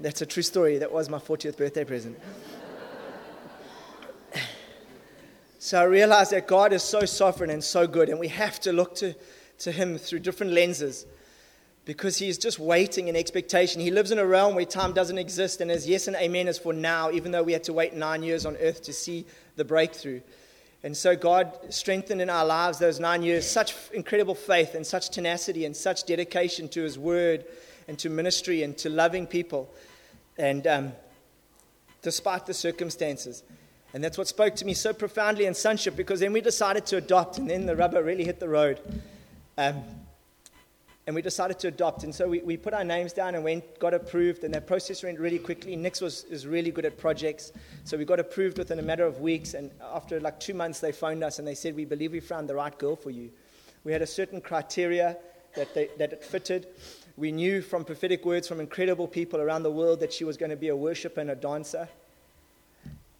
That's 0.00 0.22
a 0.22 0.26
true 0.26 0.44
story. 0.44 0.78
That 0.78 0.92
was 0.92 1.08
my 1.08 1.18
40th 1.18 1.56
birthday 1.56 1.82
present. 1.82 2.16
so 5.58 5.80
I 5.80 5.84
realized 5.84 6.30
that 6.30 6.46
God 6.46 6.72
is 6.72 6.84
so 6.84 7.04
sovereign 7.04 7.50
and 7.50 7.64
so 7.64 7.88
good, 7.88 8.08
and 8.08 8.20
we 8.20 8.28
have 8.28 8.60
to 8.60 8.72
look 8.72 8.94
to, 8.96 9.16
to 9.58 9.72
Him 9.72 9.98
through 9.98 10.20
different 10.20 10.52
lenses 10.52 11.06
because 11.84 12.16
He's 12.18 12.38
just 12.38 12.58
waiting 12.58 13.08
in 13.08 13.16
expectation. 13.16 13.80
He 13.80 13.90
lives 13.90 14.10
in 14.10 14.18
a 14.18 14.26
realm 14.26 14.54
where 14.54 14.64
time 14.64 14.92
doesn't 14.92 15.18
exist, 15.18 15.60
and 15.60 15.70
His 15.70 15.86
yes 15.86 16.06
and 16.06 16.16
amen 16.16 16.48
is 16.48 16.58
for 16.58 16.72
now, 16.72 17.10
even 17.10 17.32
though 17.32 17.42
we 17.42 17.52
had 17.52 17.64
to 17.64 17.72
wait 17.72 17.94
nine 17.94 18.22
years 18.22 18.46
on 18.46 18.56
earth 18.56 18.82
to 18.84 18.92
see 18.92 19.26
the 19.56 19.64
breakthrough. 19.64 20.20
And 20.82 20.96
so 20.96 21.16
God 21.16 21.58
strengthened 21.70 22.20
in 22.20 22.28
our 22.28 22.44
lives 22.44 22.78
those 22.78 23.00
nine 23.00 23.22
years 23.22 23.48
such 23.48 23.74
incredible 23.92 24.34
faith 24.34 24.74
and 24.74 24.86
such 24.86 25.08
tenacity 25.08 25.64
and 25.64 25.74
such 25.74 26.04
dedication 26.04 26.68
to 26.70 26.82
His 26.82 26.98
word 26.98 27.46
and 27.88 27.98
to 28.00 28.10
ministry 28.10 28.62
and 28.62 28.76
to 28.78 28.90
loving 28.90 29.26
people. 29.26 29.72
And 30.36 30.66
um, 30.66 30.92
despite 32.04 32.46
the 32.46 32.54
circumstances. 32.54 33.42
And 33.94 34.04
that's 34.04 34.18
what 34.18 34.28
spoke 34.28 34.54
to 34.56 34.64
me 34.64 34.74
so 34.74 34.92
profoundly 34.92 35.46
in 35.46 35.54
sonship 35.54 35.96
because 35.96 36.20
then 36.20 36.32
we 36.32 36.40
decided 36.40 36.86
to 36.86 36.98
adopt, 36.98 37.38
and 37.38 37.48
then 37.48 37.66
the 37.66 37.74
rubber 37.74 38.02
really 38.02 38.24
hit 38.24 38.38
the 38.38 38.48
road. 38.48 38.80
Um, 39.56 39.82
and 41.06 41.14
we 41.14 41.22
decided 41.22 41.58
to 41.58 41.68
adopt. 41.68 42.04
And 42.04 42.14
so 42.14 42.28
we, 42.28 42.40
we 42.40 42.56
put 42.56 42.72
our 42.72 42.84
names 42.84 43.12
down 43.12 43.34
and 43.34 43.44
went, 43.44 43.78
got 43.78 43.92
approved, 43.92 44.44
and 44.44 44.54
that 44.54 44.66
process 44.66 45.02
went 45.02 45.20
really 45.20 45.38
quickly. 45.38 45.76
Nix 45.76 46.00
was 46.00 46.24
is 46.24 46.46
really 46.46 46.70
good 46.70 46.84
at 46.84 46.96
projects, 46.96 47.52
so 47.84 47.96
we 47.96 48.04
got 48.04 48.20
approved 48.20 48.58
within 48.58 48.78
a 48.78 48.82
matter 48.82 49.04
of 49.04 49.20
weeks. 49.20 49.54
And 49.54 49.70
after 49.82 50.20
like 50.20 50.40
two 50.40 50.54
months, 50.54 50.80
they 50.80 50.92
phoned 50.92 51.22
us 51.22 51.38
and 51.38 51.46
they 51.46 51.54
said, 51.54 51.76
"We 51.76 51.84
believe 51.84 52.12
we 52.12 52.20
found 52.20 52.48
the 52.48 52.54
right 52.54 52.76
girl 52.78 52.96
for 52.96 53.10
you." 53.10 53.30
We 53.84 53.92
had 53.92 54.00
a 54.00 54.06
certain 54.06 54.40
criteria 54.40 55.18
that 55.56 55.74
they, 55.74 55.90
that 55.98 56.12
it 56.12 56.24
fitted. 56.24 56.68
We 57.16 57.30
knew 57.30 57.62
from 57.62 57.84
prophetic 57.84 58.24
words 58.24 58.48
from 58.48 58.58
incredible 58.58 59.06
people 59.06 59.40
around 59.40 59.62
the 59.62 59.70
world 59.70 60.00
that 60.00 60.12
she 60.12 60.24
was 60.24 60.36
going 60.36 60.50
to 60.50 60.56
be 60.56 60.68
a 60.68 60.76
worshiper 60.76 61.20
and 61.20 61.30
a 61.30 61.36
dancer. 61.36 61.88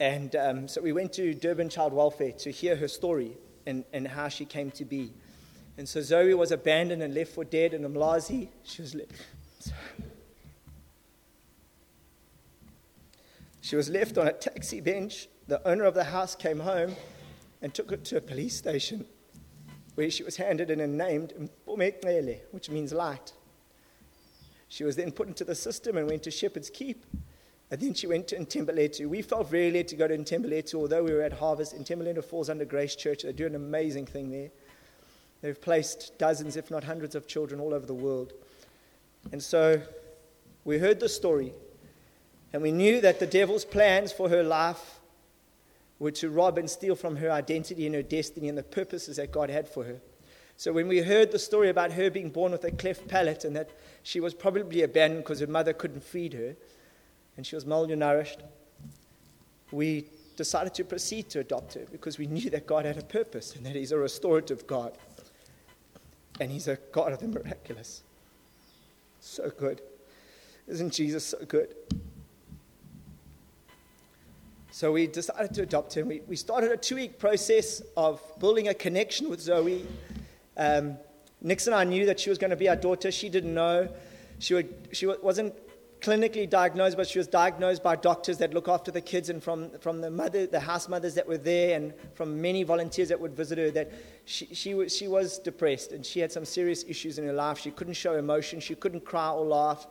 And 0.00 0.34
um, 0.34 0.68
so 0.68 0.80
we 0.80 0.92
went 0.92 1.12
to 1.14 1.34
Durban 1.34 1.68
Child 1.68 1.92
Welfare 1.92 2.32
to 2.32 2.50
hear 2.50 2.74
her 2.76 2.88
story 2.88 3.36
and, 3.66 3.84
and 3.92 4.08
how 4.08 4.28
she 4.28 4.44
came 4.44 4.70
to 4.72 4.84
be. 4.84 5.12
And 5.76 5.88
so 5.88 6.00
Zoe 6.00 6.34
was 6.34 6.52
abandoned 6.52 7.02
and 7.02 7.14
left 7.14 7.32
for 7.32 7.44
dead 7.44 7.74
in 7.74 7.82
Umlazi. 7.82 8.48
She 8.62 8.82
was 8.82 8.94
left. 8.94 9.12
She 13.60 13.76
was 13.76 13.88
left 13.88 14.18
on 14.18 14.28
a 14.28 14.32
taxi 14.32 14.80
bench. 14.80 15.28
The 15.48 15.66
owner 15.66 15.84
of 15.84 15.94
the 15.94 16.04
house 16.04 16.36
came 16.36 16.60
home 16.60 16.94
and 17.60 17.72
took 17.74 17.90
her 17.90 17.96
to 17.96 18.18
a 18.18 18.20
police 18.20 18.56
station 18.56 19.06
where 19.94 20.10
she 20.10 20.22
was 20.22 20.36
handed 20.36 20.70
in 20.70 20.80
and 20.80 20.98
named 20.98 21.32
Mpumeqele, 21.66 22.40
which 22.50 22.68
means 22.68 22.92
light. 22.92 23.32
She 24.68 24.84
was 24.84 24.96
then 24.96 25.12
put 25.12 25.28
into 25.28 25.44
the 25.44 25.54
system 25.54 25.96
and 25.96 26.06
went 26.06 26.22
to 26.24 26.30
Shepherd's 26.30 26.70
Keep. 26.70 27.04
And 27.70 27.80
then 27.80 27.94
she 27.94 28.06
went 28.06 28.28
to 28.28 28.36
Ntembelethu. 28.36 29.08
We 29.08 29.22
felt 29.22 29.48
very 29.48 29.70
led 29.70 29.88
to 29.88 29.96
go 29.96 30.06
to 30.06 30.16
Ntembelethu, 30.16 30.74
although 30.74 31.02
we 31.02 31.12
were 31.12 31.22
at 31.22 31.32
Harvest. 31.32 31.74
Ntembelethu 31.74 32.24
falls 32.24 32.50
under 32.50 32.64
Grace 32.64 32.94
Church. 32.94 33.22
They 33.22 33.32
do 33.32 33.46
an 33.46 33.54
amazing 33.54 34.06
thing 34.06 34.30
there. 34.30 34.50
They've 35.44 35.60
placed 35.60 36.16
dozens, 36.16 36.56
if 36.56 36.70
not 36.70 36.84
hundreds, 36.84 37.14
of 37.14 37.26
children 37.26 37.60
all 37.60 37.74
over 37.74 37.84
the 37.84 37.92
world. 37.92 38.32
And 39.30 39.42
so 39.42 39.82
we 40.64 40.78
heard 40.78 41.00
the 41.00 41.08
story, 41.10 41.52
and 42.54 42.62
we 42.62 42.72
knew 42.72 43.02
that 43.02 43.20
the 43.20 43.26
devil's 43.26 43.66
plans 43.66 44.10
for 44.10 44.30
her 44.30 44.42
life 44.42 45.00
were 45.98 46.12
to 46.12 46.30
rob 46.30 46.56
and 46.56 46.70
steal 46.70 46.94
from 46.94 47.16
her 47.16 47.30
identity 47.30 47.84
and 47.84 47.94
her 47.94 48.02
destiny 48.02 48.48
and 48.48 48.56
the 48.56 48.62
purposes 48.62 49.16
that 49.16 49.32
God 49.32 49.50
had 49.50 49.68
for 49.68 49.84
her. 49.84 50.00
So 50.56 50.72
when 50.72 50.88
we 50.88 51.02
heard 51.02 51.30
the 51.30 51.38
story 51.38 51.68
about 51.68 51.92
her 51.92 52.08
being 52.08 52.30
born 52.30 52.52
with 52.52 52.64
a 52.64 52.70
cleft 52.70 53.06
palate 53.06 53.44
and 53.44 53.54
that 53.54 53.68
she 54.02 54.20
was 54.20 54.32
probably 54.32 54.80
abandoned 54.80 55.24
because 55.24 55.40
her 55.40 55.46
mother 55.46 55.74
couldn't 55.74 56.04
feed 56.04 56.32
her 56.32 56.56
and 57.36 57.46
she 57.46 57.54
was 57.54 57.66
malnourished, 57.66 58.38
we 59.72 60.06
decided 60.38 60.72
to 60.72 60.84
proceed 60.84 61.28
to 61.28 61.40
adopt 61.40 61.74
her 61.74 61.84
because 61.92 62.16
we 62.16 62.28
knew 62.28 62.48
that 62.48 62.66
God 62.66 62.86
had 62.86 62.96
a 62.96 63.04
purpose 63.04 63.54
and 63.54 63.66
that 63.66 63.76
He's 63.76 63.92
a 63.92 63.98
restorative 63.98 64.66
God. 64.66 64.96
And 66.40 66.50
he's 66.50 66.68
a 66.68 66.76
God 66.92 67.12
of 67.12 67.20
the 67.20 67.28
miraculous. 67.28 68.02
So 69.20 69.50
good. 69.50 69.80
Isn't 70.66 70.92
Jesus 70.92 71.24
so 71.24 71.38
good? 71.46 71.74
So 74.70 74.90
we 74.90 75.06
decided 75.06 75.54
to 75.54 75.62
adopt 75.62 75.96
him. 75.96 76.08
We, 76.08 76.22
we 76.26 76.34
started 76.34 76.72
a 76.72 76.76
two 76.76 76.96
week 76.96 77.18
process 77.18 77.80
of 77.96 78.20
building 78.40 78.68
a 78.68 78.74
connection 78.74 79.30
with 79.30 79.40
Zoe. 79.40 79.86
Um, 80.56 80.96
Nix 81.40 81.66
and 81.66 81.74
I 81.76 81.84
knew 81.84 82.06
that 82.06 82.18
she 82.18 82.28
was 82.28 82.38
going 82.38 82.50
to 82.50 82.56
be 82.56 82.68
our 82.68 82.74
daughter. 82.74 83.12
She 83.12 83.28
didn't 83.28 83.54
know. 83.54 83.88
She, 84.40 84.54
would, 84.54 84.74
she 84.92 85.06
wasn't 85.06 85.54
clinically 86.04 86.48
diagnosed, 86.48 86.98
but 86.98 87.08
she 87.08 87.18
was 87.18 87.26
diagnosed 87.26 87.82
by 87.82 87.96
doctors 87.96 88.36
that 88.36 88.52
look 88.52 88.68
after 88.68 88.90
the 88.90 89.00
kids 89.00 89.30
and 89.30 89.42
from, 89.42 89.70
from 89.78 90.02
the, 90.02 90.10
mother, 90.10 90.46
the 90.46 90.60
house 90.60 90.86
mothers 90.86 91.14
that 91.14 91.26
were 91.26 91.38
there 91.38 91.74
and 91.76 91.94
from 92.12 92.42
many 92.42 92.62
volunteers 92.62 93.08
that 93.08 93.18
would 93.18 93.32
visit 93.32 93.56
her 93.56 93.70
that 93.70 93.90
she, 94.26 94.46
she, 94.54 94.74
was, 94.74 94.94
she 94.94 95.08
was 95.08 95.38
depressed 95.38 95.92
and 95.92 96.04
she 96.04 96.20
had 96.20 96.30
some 96.30 96.44
serious 96.44 96.84
issues 96.86 97.18
in 97.18 97.24
her 97.24 97.32
life. 97.32 97.58
She 97.58 97.70
couldn't 97.70 97.94
show 97.94 98.16
emotion, 98.16 98.60
she 98.60 98.74
couldn't 98.74 99.06
cry 99.06 99.30
or 99.30 99.46
laugh. 99.46 99.86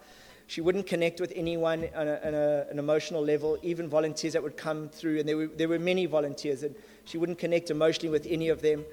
She 0.45 0.61
wouldn't 0.61 0.85
connect 0.85 1.19
with 1.19 1.33
anyone 1.35 1.89
on, 1.95 2.07
a, 2.07 2.19
on 2.23 2.33
a, 2.35 2.67
an 2.69 2.77
emotional 2.77 3.23
level, 3.23 3.57
even 3.63 3.89
volunteers 3.89 4.33
that 4.33 4.43
would 4.43 4.57
come 4.57 4.89
through, 4.89 5.19
and 5.19 5.27
there 5.27 5.37
were, 5.37 5.47
there 5.47 5.69
were 5.69 5.79
many 5.79 6.05
volunteers, 6.05 6.61
and 6.61 6.75
she 7.05 7.17
wouldn't 7.17 7.39
connect 7.39 7.71
emotionally 7.71 8.09
with 8.09 8.27
any 8.29 8.49
of 8.49 8.61
them. 8.61 8.83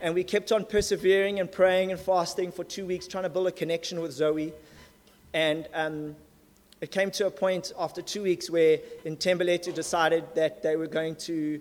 And 0.00 0.14
we 0.14 0.24
kept 0.24 0.50
on 0.50 0.64
persevering 0.64 1.38
and 1.38 1.52
praying 1.52 1.92
and 1.92 2.00
fasting 2.00 2.50
for 2.50 2.64
two 2.64 2.86
weeks, 2.86 3.06
trying 3.06 3.24
to 3.24 3.28
build 3.28 3.46
a 3.46 3.52
connection 3.52 4.00
with 4.00 4.12
Zoe. 4.12 4.52
And 5.34 5.68
um, 5.74 6.16
it 6.84 6.90
came 6.90 7.10
to 7.12 7.26
a 7.26 7.30
point 7.30 7.72
after 7.78 8.02
two 8.02 8.22
weeks 8.22 8.50
where 8.50 8.78
in 9.06 9.16
Ntembelethu 9.16 9.72
decided 9.72 10.22
that 10.34 10.62
they 10.62 10.76
were 10.76 10.86
going 10.86 11.16
to 11.16 11.58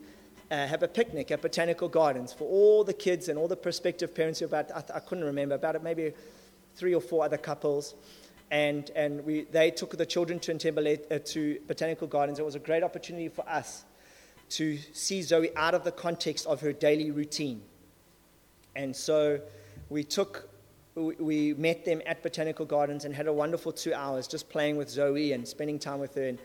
uh, 0.52 0.68
have 0.68 0.84
a 0.84 0.88
picnic 0.90 1.32
at 1.32 1.42
Botanical 1.42 1.88
Gardens 1.88 2.34
for 2.34 2.44
all 2.44 2.84
the 2.84 2.94
kids 2.94 3.30
and 3.30 3.40
all 3.40 3.48
the 3.48 3.56
prospective 3.56 4.14
parents, 4.14 4.42
about, 4.42 4.70
I, 4.72 4.84
I 4.96 5.00
couldn't 5.00 5.24
remember, 5.24 5.56
about 5.56 5.76
it, 5.78 5.82
maybe 5.82 6.12
three 6.76 6.94
or 6.94 7.00
four 7.00 7.24
other 7.24 7.38
couples. 7.38 7.96
And, 8.52 8.92
and 8.98 9.26
we, 9.26 9.44
they 9.44 9.72
took 9.72 9.98
the 9.98 10.06
children 10.06 10.42
to, 10.42 10.54
Ntembelethu, 10.54 11.10
uh, 11.10 11.20
to 11.28 11.58
Botanical 11.68 12.08
Gardens. 12.08 12.38
It 12.38 12.44
was 12.44 12.56
a 12.56 12.60
great 12.60 12.84
opportunity 12.84 13.30
for 13.30 13.48
us 13.48 13.86
to 14.50 14.78
see 14.92 15.22
Zoe 15.22 15.56
out 15.56 15.74
of 15.74 15.86
the 15.86 15.94
context 15.94 16.46
of 16.48 16.60
her 16.60 16.74
daily 16.74 17.12
routine. 17.12 17.62
And 18.76 18.94
so 18.94 19.40
we 19.90 20.04
took 20.04 20.50
we 20.96 21.54
met 21.56 21.86
them 21.86 22.02
at 22.06 22.22
Botanical 22.22 22.66
Gardens 22.66 23.06
and 23.06 23.16
had 23.16 23.28
a 23.28 23.34
wonderful 23.34 23.72
two 23.72 23.94
hours 23.94 24.28
just 24.28 24.50
playing 24.50 24.78
with 24.78 24.90
Zoe 24.90 25.32
and 25.34 25.48
spending 25.48 25.80
time 25.80 26.00
with 26.00 26.14
her. 26.16 26.28
And, 26.28 26.40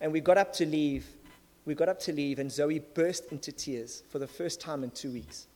and 0.00 0.12
we 0.12 0.20
got 0.20 0.38
up 0.38 0.52
to 0.54 0.66
leave. 0.66 1.06
We 1.66 1.74
got 1.74 1.88
up 1.88 1.98
to 2.00 2.12
leave, 2.12 2.38
and 2.38 2.52
Zoe 2.52 2.78
burst 2.78 3.32
into 3.32 3.50
tears 3.50 4.02
for 4.10 4.18
the 4.18 4.26
first 4.26 4.60
time 4.60 4.84
in 4.84 4.90
two 4.90 5.10
weeks. 5.10 5.46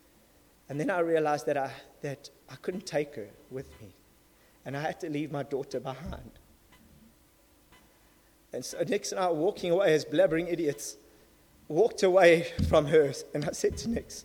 And 0.69 0.81
then 0.81 0.91
I 0.91 1.01
realized 1.01 1.47
that 1.47 1.57
I, 1.57 1.71
that 2.03 2.31
I 2.49 2.57
couldn't 2.57 2.87
take 2.87 3.15
her 3.15 3.29
with 3.51 3.69
me, 3.81 3.89
and 4.65 4.77
I 4.77 4.81
had 4.81 5.01
to 5.01 5.11
leave 5.11 5.33
my 5.33 5.43
daughter 5.43 5.81
behind. 5.81 6.31
And 8.55 8.65
so 8.65 8.83
Nix 8.87 9.13
and 9.13 9.21
I 9.21 9.29
were 9.29 9.35
walking 9.35 9.71
away 9.71 9.93
as 9.93 10.07
blabbering 10.07 10.51
idiots, 10.51 10.97
walked 11.69 12.03
away 12.03 12.53
from 12.69 12.87
her, 12.87 13.13
and 13.35 13.45
I 13.45 13.53
said 13.53 13.77
to 13.79 13.91
Nix, 13.91 14.25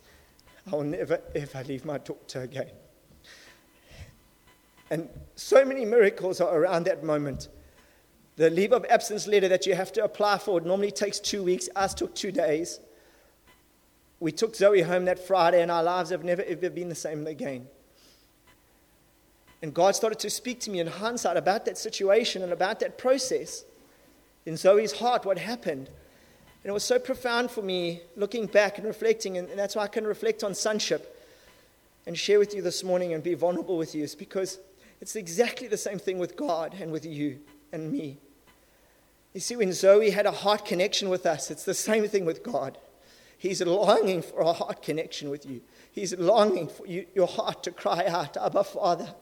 I 0.72 0.76
will 0.76 0.84
never, 0.84 1.20
ever 1.36 1.64
leave 1.66 1.84
my 1.84 1.98
daughter 1.98 2.44
again. 2.44 2.72
And 4.94 5.10
so 5.34 5.66
many 5.66 5.86
miracles 5.86 6.40
are 6.40 6.56
around 6.56 6.84
that 6.84 7.04
moment. 7.04 7.48
The 8.36 8.52
leave 8.52 8.74
of 8.74 8.86
absence 8.92 9.26
letter 9.26 9.48
that 9.50 9.66
you 9.66 9.74
have 9.74 9.92
to 9.94 10.04
apply 10.04 10.38
for 10.38 10.62
normally 10.62 10.92
takes 10.92 11.20
two 11.20 11.42
weeks. 11.42 11.68
Us 11.76 11.96
took 11.96 12.14
two 12.14 12.32
days. 12.32 12.80
We 14.20 14.32
took 14.32 14.56
Zoe 14.56 14.84
home 14.84 15.06
that 15.06 15.18
Friday, 15.18 15.64
and 15.64 15.72
our 15.72 15.82
lives 15.82 16.12
have 16.12 16.24
never 16.24 16.44
ever 16.44 16.70
been 16.70 16.90
the 16.90 16.96
same 16.96 17.26
again. 17.26 17.66
And 19.64 19.74
God 19.74 19.96
started 19.96 20.20
to 20.20 20.30
speak 20.30 20.60
to 20.60 20.70
me 20.70 20.80
in 20.80 20.86
hindsight 20.86 21.38
about 21.38 21.66
that 21.66 21.80
situation 21.80 22.44
and 22.44 22.54
about 22.54 22.80
that 22.82 23.00
process. 23.00 23.66
In 24.46 24.58
Zoe's 24.58 24.92
heart, 24.92 25.26
what 25.26 25.40
happened. 25.40 25.88
And 25.88 26.70
it 26.70 26.72
was 26.72 26.84
so 26.84 27.00
profound 27.00 27.50
for 27.50 27.64
me 27.64 28.02
looking 28.16 28.46
back 28.46 28.78
and 28.78 28.86
reflecting, 28.86 29.40
and 29.40 29.50
that's 29.58 29.76
why 29.76 29.86
I 29.86 29.88
can 29.88 30.06
reflect 30.06 30.44
on 30.44 30.54
sonship 30.54 31.20
and 32.06 32.16
share 32.16 32.38
with 32.38 32.54
you 32.54 32.62
this 32.62 32.84
morning 32.84 33.16
and 33.16 33.24
be 33.24 33.34
vulnerable 33.34 33.76
with 33.76 33.96
you, 33.96 34.04
is 34.04 34.14
because 34.14 34.60
it's 35.02 35.16
exactly 35.16 35.68
the 35.68 35.78
same 35.78 36.00
thing 36.00 36.20
with 36.20 36.36
God 36.36 36.76
and 36.80 36.92
with 36.92 37.06
you 37.06 37.40
and 37.72 37.92
me. 37.92 38.20
You 39.34 39.40
see, 39.40 39.56
when 39.56 39.74
Zoe 39.74 40.12
had 40.12 40.26
a 40.26 40.32
heart 40.32 40.66
connection 40.66 41.10
with 41.10 41.26
us, 41.26 41.50
it's 41.50 41.66
the 41.66 41.74
same 41.74 42.08
thing 42.08 42.26
with 42.26 42.44
God. 42.44 42.78
He's 43.38 43.62
longing 43.62 44.22
for 44.22 44.42
a 44.42 44.54
heart 44.54 44.82
connection 44.82 45.30
with 45.30 45.46
you. 45.46 45.62
He's 45.92 46.18
longing 46.18 46.68
for 46.68 46.88
you, 46.88 47.06
your 47.14 47.28
heart 47.28 47.64
to 47.64 47.72
cry 47.72 48.06
out, 48.06 48.38
Abba, 48.38 48.64
Father. 48.64 49.14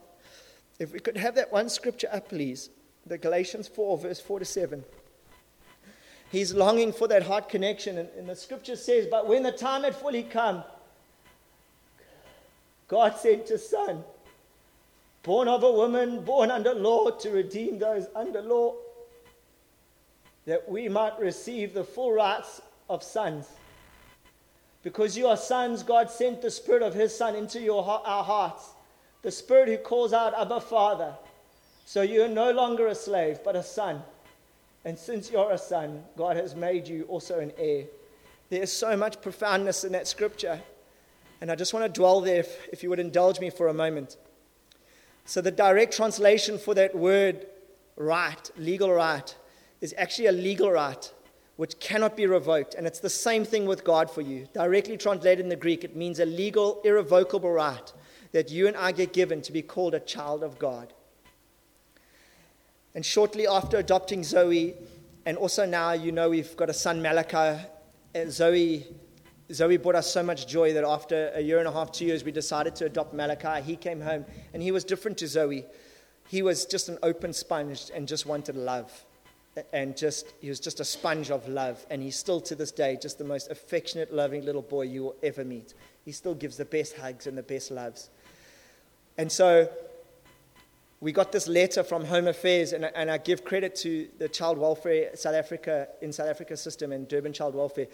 If 0.79 0.93
we 0.93 0.99
could 0.99 1.17
have 1.17 1.35
that 1.35 1.51
one 1.51 1.69
scripture 1.69 2.07
up, 2.11 2.29
please. 2.29 2.69
The 3.05 3.17
Galatians 3.17 3.67
4, 3.67 3.97
verse 3.97 4.19
4 4.19 4.39
to 4.39 4.45
7. 4.45 4.83
He's 6.31 6.53
longing 6.53 6.93
for 6.93 7.07
that 7.07 7.23
heart 7.23 7.49
connection. 7.49 7.97
And, 7.97 8.09
and 8.17 8.29
the 8.29 8.35
scripture 8.35 8.75
says, 8.75 9.07
But 9.09 9.27
when 9.27 9.43
the 9.43 9.51
time 9.51 9.83
had 9.83 9.95
fully 9.95 10.23
come, 10.23 10.63
God 12.87 13.17
sent 13.17 13.49
his 13.49 13.67
son, 13.67 14.03
born 15.23 15.47
of 15.47 15.63
a 15.63 15.71
woman, 15.71 16.21
born 16.23 16.51
under 16.51 16.73
law, 16.73 17.11
to 17.11 17.29
redeem 17.29 17.79
those 17.79 18.07
under 18.15 18.41
law, 18.41 18.75
that 20.45 20.67
we 20.67 20.89
might 20.89 21.19
receive 21.19 21.73
the 21.73 21.83
full 21.83 22.11
rights 22.11 22.61
of 22.89 23.03
sons. 23.03 23.47
Because 24.83 25.15
you 25.15 25.27
are 25.27 25.37
sons, 25.37 25.83
God 25.83 26.09
sent 26.09 26.41
the 26.41 26.49
Spirit 26.49 26.81
of 26.81 26.93
His 26.93 27.15
Son 27.15 27.35
into 27.35 27.61
your, 27.61 27.83
our 27.83 28.23
hearts, 28.23 28.69
the 29.21 29.31
Spirit 29.31 29.69
who 29.69 29.77
calls 29.77 30.13
out, 30.13 30.33
Abba, 30.33 30.59
Father. 30.59 31.13
So 31.85 32.01
you 32.01 32.23
are 32.23 32.27
no 32.27 32.51
longer 32.51 32.87
a 32.87 32.95
slave, 32.95 33.39
but 33.43 33.55
a 33.55 33.63
son. 33.63 34.01
And 34.83 34.97
since 34.97 35.29
you're 35.29 35.51
a 35.51 35.57
son, 35.57 36.03
God 36.17 36.37
has 36.37 36.55
made 36.55 36.87
you 36.87 37.03
also 37.03 37.39
an 37.39 37.51
heir. 37.57 37.85
There's 38.49 38.71
so 38.71 38.97
much 38.97 39.21
profoundness 39.21 39.83
in 39.83 39.91
that 39.91 40.07
scripture. 40.07 40.59
And 41.39 41.51
I 41.51 41.55
just 41.55 41.73
want 41.73 41.85
to 41.85 41.99
dwell 41.99 42.21
there, 42.21 42.39
if, 42.39 42.67
if 42.71 42.83
you 42.83 42.89
would 42.89 42.99
indulge 42.99 43.39
me 43.39 43.49
for 43.49 43.67
a 43.67 43.73
moment. 43.73 44.17
So, 45.25 45.41
the 45.41 45.51
direct 45.51 45.95
translation 45.95 46.57
for 46.57 46.73
that 46.73 46.95
word 46.95 47.45
right, 47.95 48.51
legal 48.57 48.91
right, 48.91 49.35
is 49.79 49.93
actually 49.97 50.27
a 50.27 50.31
legal 50.31 50.71
right 50.71 51.11
which 51.61 51.79
cannot 51.79 52.17
be 52.17 52.25
revoked. 52.25 52.73
And 52.73 52.87
it's 52.87 52.99
the 52.99 53.09
same 53.09 53.45
thing 53.45 53.67
with 53.67 53.83
God 53.83 54.09
for 54.09 54.21
you. 54.21 54.47
Directly 54.51 54.97
translated 54.97 55.43
in 55.43 55.49
the 55.49 55.55
Greek, 55.55 55.83
it 55.83 55.95
means 55.95 56.19
a 56.19 56.25
legal, 56.25 56.81
irrevocable 56.83 57.51
right 57.51 57.93
that 58.31 58.49
you 58.49 58.67
and 58.67 58.75
I 58.75 58.91
get 58.91 59.13
given 59.13 59.41
to 59.43 59.51
be 59.51 59.61
called 59.61 59.93
a 59.93 59.99
child 59.99 60.41
of 60.43 60.57
God. 60.57 60.93
And 62.95 63.05
shortly 63.05 63.47
after 63.47 63.77
adopting 63.77 64.23
Zoe, 64.23 64.73
and 65.25 65.37
also 65.37 65.65
now 65.65 65.91
you 65.91 66.11
know 66.11 66.29
we've 66.29 66.57
got 66.57 66.69
a 66.69 66.73
son, 66.73 67.01
Malachi, 67.01 67.61
uh, 68.15 68.29
Zoe, 68.29 68.87
Zoe 69.53 69.77
brought 69.77 69.95
us 69.95 70.11
so 70.11 70.23
much 70.23 70.47
joy 70.47 70.73
that 70.73 70.83
after 70.83 71.31
a 71.33 71.41
year 71.41 71.59
and 71.59 71.67
a 71.67 71.71
half, 71.71 71.91
two 71.91 72.05
years, 72.05 72.23
we 72.23 72.31
decided 72.31 72.75
to 72.77 72.85
adopt 72.85 73.13
Malachi. 73.13 73.61
He 73.61 73.75
came 73.75 74.01
home, 74.01 74.25
and 74.53 74.61
he 74.61 74.71
was 74.71 74.83
different 74.83 75.17
to 75.19 75.27
Zoe. 75.27 75.65
He 76.27 76.41
was 76.41 76.65
just 76.65 76.89
an 76.89 76.97
open 77.03 77.33
sponge 77.33 77.91
and 77.93 78.07
just 78.07 78.25
wanted 78.25 78.55
love. 78.55 79.05
And 79.73 79.97
just 79.97 80.27
he 80.39 80.47
was 80.47 80.61
just 80.61 80.79
a 80.79 80.85
sponge 80.85 81.29
of 81.29 81.47
love. 81.49 81.85
And 81.89 82.01
he's 82.01 82.15
still 82.15 82.39
to 82.41 82.55
this 82.55 82.71
day 82.71 82.97
just 83.01 83.17
the 83.17 83.25
most 83.25 83.51
affectionate 83.51 84.13
loving 84.13 84.45
little 84.45 84.61
boy 84.61 84.83
you 84.83 85.03
will 85.03 85.15
ever 85.21 85.43
meet. 85.43 85.73
He 86.05 86.13
still 86.13 86.33
gives 86.33 86.55
the 86.55 86.63
best 86.63 86.95
hugs 86.95 87.27
and 87.27 87.37
the 87.37 87.43
best 87.43 87.69
loves. 87.69 88.09
And 89.17 89.29
so 89.29 89.69
we 91.01 91.11
got 91.11 91.31
this 91.31 91.47
letter 91.47 91.83
from 91.83 92.05
home 92.05 92.27
affairs 92.27 92.73
and, 92.73 92.85
and 92.85 93.09
i 93.09 93.17
give 93.17 93.43
credit 93.43 93.75
to 93.75 94.07
the 94.19 94.29
child 94.29 94.57
welfare 94.57 95.09
south 95.15 95.33
africa 95.33 95.87
in 96.01 96.13
south 96.13 96.27
africa 96.27 96.55
system 96.55 96.91
and 96.91 97.07
durban 97.07 97.33
child 97.33 97.55
welfare 97.55 97.87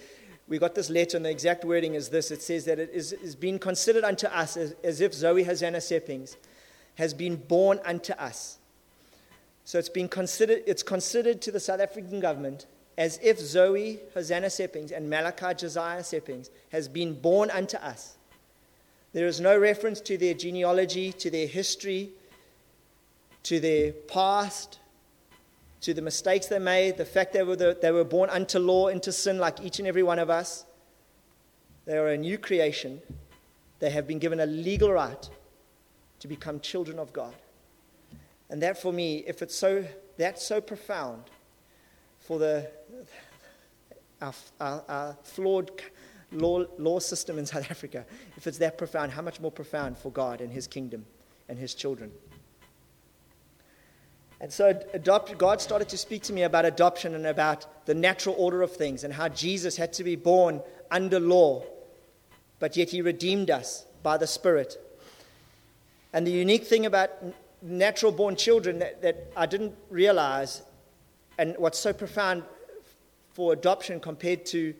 we 0.47 0.57
got 0.57 0.75
this 0.75 0.89
letter 0.89 1.17
and 1.17 1.25
the 1.25 1.29
exact 1.29 1.65
wording 1.65 1.93
is 1.93 2.09
this 2.09 2.31
it 2.31 2.41
says 2.41 2.65
that 2.65 2.79
it 2.79 2.89
is, 2.93 3.13
is 3.13 3.35
being 3.35 3.59
considered 3.59 4.03
unto 4.03 4.27
us 4.27 4.57
as, 4.57 4.75
as 4.83 5.01
if 5.01 5.13
zoe 5.13 5.43
hosanna 5.43 5.79
seppings 5.79 6.35
has 6.95 7.13
been 7.13 7.35
born 7.35 7.79
unto 7.85 8.13
us 8.13 8.57
so 9.67 9.77
it's 9.77 9.89
been 9.89 10.07
considered, 10.07 10.63
it's 10.65 10.81
considered 10.81 11.41
to 11.41 11.51
the 11.51 11.59
South 11.59 11.81
African 11.81 12.21
government 12.21 12.67
as 12.97 13.19
if 13.21 13.37
Zoe 13.37 13.99
Hosanna 14.13 14.47
Seppings 14.47 14.95
and 14.95 15.09
Malachi 15.09 15.53
Josiah 15.55 15.99
Seppings 15.99 16.49
has 16.71 16.87
been 16.87 17.13
born 17.13 17.51
unto 17.51 17.75
us. 17.75 18.15
There 19.11 19.27
is 19.27 19.41
no 19.41 19.57
reference 19.57 19.99
to 20.01 20.17
their 20.17 20.33
genealogy, 20.33 21.11
to 21.11 21.29
their 21.29 21.47
history, 21.47 22.11
to 23.43 23.59
their 23.59 23.91
past, 23.91 24.79
to 25.81 25.93
the 25.93 26.01
mistakes 26.01 26.47
they 26.47 26.59
made, 26.59 26.97
the 26.97 27.05
fact 27.05 27.33
they 27.33 27.43
were, 27.43 27.55
the, 27.55 27.77
they 27.81 27.91
were 27.91 28.03
born 28.03 28.29
unto 28.29 28.59
law, 28.59 28.87
into 28.87 29.11
sin, 29.11 29.37
like 29.37 29.61
each 29.61 29.79
and 29.79 29.87
every 29.87 30.03
one 30.03 30.19
of 30.19 30.29
us. 30.29 30.65
They 31.85 31.97
are 31.97 32.09
a 32.09 32.17
new 32.17 32.37
creation. 32.37 33.01
They 33.79 33.91
have 33.91 34.07
been 34.07 34.19
given 34.19 34.39
a 34.39 34.45
legal 34.45 34.91
right 34.91 35.29
to 36.19 36.27
become 36.27 36.59
children 36.59 36.99
of 36.99 37.13
God. 37.13 37.33
And 38.49 38.61
that 38.61 38.81
for 38.81 38.91
me, 38.91 39.23
if 39.27 39.41
it's 39.41 39.55
so, 39.55 39.85
that's 40.17 40.45
so 40.45 40.59
profound 40.59 41.23
for 42.19 42.39
the, 42.39 42.69
our, 44.21 44.33
our, 44.59 44.83
our 44.87 45.17
flawed 45.23 45.71
law, 46.31 46.65
law 46.77 46.99
system 46.99 47.37
in 47.37 47.45
South 47.45 47.69
Africa, 47.69 48.05
if 48.35 48.47
it's 48.47 48.57
that 48.57 48.77
profound, 48.77 49.11
how 49.11 49.21
much 49.21 49.39
more 49.39 49.51
profound 49.51 49.97
for 49.97 50.11
God 50.11 50.41
and 50.41 50.51
His 50.51 50.65
kingdom 50.65 51.05
and 51.47 51.59
His 51.59 51.73
children? 51.75 52.11
And 54.39 54.53
so 54.53 54.79
adopt, 54.93 55.35
God 55.37 55.61
started 55.61 55.89
to 55.89 55.97
speak 55.97 56.23
to 56.23 56.33
me 56.33 56.43
about 56.43 56.65
adoption 56.65 57.15
and 57.15 57.25
about 57.25 57.85
the 57.85 57.95
natural 57.95 58.35
order 58.37 58.61
of 58.61 58.71
things 58.71 59.03
and 59.03 59.13
how 59.13 59.29
Jesus 59.29 59.77
had 59.77 59.93
to 59.93 60.03
be 60.03 60.15
born 60.15 60.61
under 60.91 61.19
law, 61.19 61.63
but 62.59 62.77
yet 62.77 62.89
He 62.89 63.01
redeemed 63.01 63.49
us 63.49 63.85
by 64.03 64.17
the 64.17 64.27
Spirit. 64.27 64.77
And 66.13 66.25
the 66.25 66.31
unique 66.31 66.65
thing 66.65 66.85
about 66.85 67.09
natural 67.61 68.11
born 68.11 68.35
children 68.35 68.79
that, 68.79 69.01
that 69.01 69.31
I 69.35 69.47
didn't 69.47 69.75
realize, 69.89 70.61
and 71.37 71.55
what's 71.57 71.79
so 71.79 71.91
profound 71.91 72.43
for 73.33 73.53
adoption 73.53 73.99
compared 73.99 74.45
to 74.47 74.73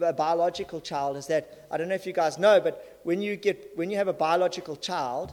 a 0.00 0.12
biological 0.12 0.80
child 0.80 1.16
is 1.16 1.26
that 1.28 1.66
I 1.70 1.76
don't 1.76 1.88
know 1.88 1.94
if 1.94 2.06
you 2.06 2.12
guys 2.12 2.38
know, 2.38 2.60
but 2.60 3.00
when 3.04 3.22
you 3.22 3.36
get 3.36 3.72
when 3.76 3.90
you 3.90 3.96
have 3.96 4.08
a 4.08 4.12
biological 4.12 4.76
child, 4.76 5.32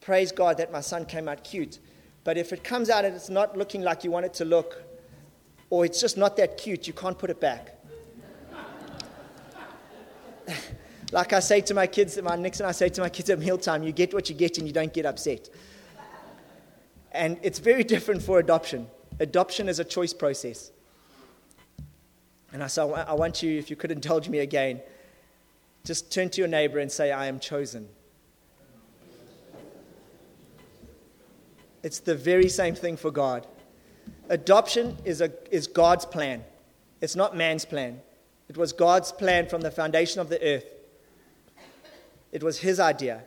praise 0.00 0.32
God 0.32 0.56
that 0.58 0.72
my 0.72 0.80
son 0.80 1.04
came 1.04 1.28
out 1.28 1.44
cute. 1.44 1.78
But 2.24 2.38
if 2.38 2.52
it 2.52 2.64
comes 2.64 2.90
out 2.90 3.04
and 3.04 3.14
it's 3.14 3.28
not 3.28 3.56
looking 3.56 3.82
like 3.82 4.02
you 4.02 4.10
want 4.10 4.26
it 4.26 4.34
to 4.34 4.44
look, 4.44 4.82
or 5.70 5.84
it's 5.84 6.00
just 6.00 6.16
not 6.16 6.36
that 6.38 6.56
cute, 6.56 6.86
you 6.86 6.94
can't 6.94 7.18
put 7.18 7.30
it 7.30 7.38
back. 7.38 7.78
like 11.12 11.32
I 11.34 11.40
say 11.40 11.60
to 11.60 11.74
my 11.74 11.86
kids, 11.86 12.20
my 12.22 12.36
Nix 12.36 12.60
and 12.60 12.66
I 12.66 12.72
say 12.72 12.88
to 12.88 13.02
my 13.02 13.10
kids 13.10 13.28
at 13.30 13.38
mealtime, 13.38 13.82
you 13.82 13.92
get 13.92 14.14
what 14.14 14.28
you 14.30 14.34
get 14.34 14.58
and 14.58 14.66
you 14.66 14.72
don't 14.72 14.92
get 14.92 15.04
upset. 15.04 15.50
And 17.12 17.38
it's 17.42 17.58
very 17.58 17.84
different 17.84 18.22
for 18.22 18.38
adoption. 18.38 18.88
Adoption 19.20 19.68
is 19.68 19.78
a 19.78 19.84
choice 19.84 20.12
process. 20.12 20.72
And 22.52 22.62
I, 22.62 22.66
so 22.68 22.94
I 22.94 23.12
want 23.12 23.42
you, 23.42 23.58
if 23.58 23.68
you 23.68 23.76
could 23.76 23.90
indulge 23.92 24.28
me 24.28 24.38
again, 24.38 24.80
just 25.84 26.10
turn 26.12 26.30
to 26.30 26.40
your 26.40 26.48
neighbor 26.48 26.78
and 26.78 26.90
say, 26.90 27.12
I 27.12 27.26
am 27.26 27.38
chosen. 27.38 27.88
It's 31.84 32.00
the 32.00 32.14
very 32.14 32.48
same 32.48 32.74
thing 32.74 32.96
for 32.96 33.10
God. 33.10 33.46
Adoption 34.30 34.96
is, 35.04 35.20
a, 35.20 35.30
is 35.54 35.66
God's 35.66 36.06
plan, 36.06 36.42
it's 37.00 37.14
not 37.14 37.36
man's 37.36 37.64
plan. 37.64 38.00
It 38.48 38.56
was 38.56 38.72
God's 38.72 39.12
plan 39.12 39.48
from 39.48 39.62
the 39.62 39.70
foundation 39.70 40.20
of 40.20 40.28
the 40.28 40.42
earth. 40.42 40.66
It 42.32 42.42
was 42.42 42.58
his 42.58 42.78
idea. 42.80 43.22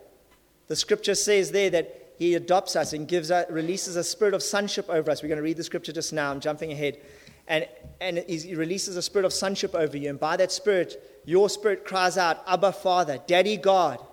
The 0.67 0.75
scripture 0.75 1.15
says 1.15 1.51
there 1.51 1.69
that 1.71 2.13
he 2.17 2.35
adopts 2.35 2.75
us 2.75 2.93
and 2.93 3.07
gives 3.07 3.31
us, 3.31 3.49
releases 3.49 3.95
a 3.95 4.03
spirit 4.03 4.33
of 4.33 4.43
sonship 4.43 4.87
over 4.89 5.09
us. 5.09 5.21
We're 5.21 5.29
going 5.29 5.37
to 5.37 5.43
read 5.43 5.57
the 5.57 5.63
scripture 5.63 5.91
just 5.91 6.13
now. 6.13 6.31
I'm 6.31 6.39
jumping 6.39 6.71
ahead. 6.71 6.99
And, 7.47 7.67
and 7.99 8.19
he 8.27 8.53
releases 8.53 8.95
a 8.95 9.01
spirit 9.01 9.25
of 9.25 9.33
sonship 9.33 9.73
over 9.73 9.97
you. 9.97 10.09
And 10.09 10.19
by 10.19 10.37
that 10.37 10.51
spirit, 10.51 11.21
your 11.25 11.49
spirit 11.49 11.85
cries 11.85 12.17
out, 12.17 12.43
Abba, 12.47 12.73
Father, 12.73 13.19
Daddy, 13.25 13.57
God. 13.57 14.05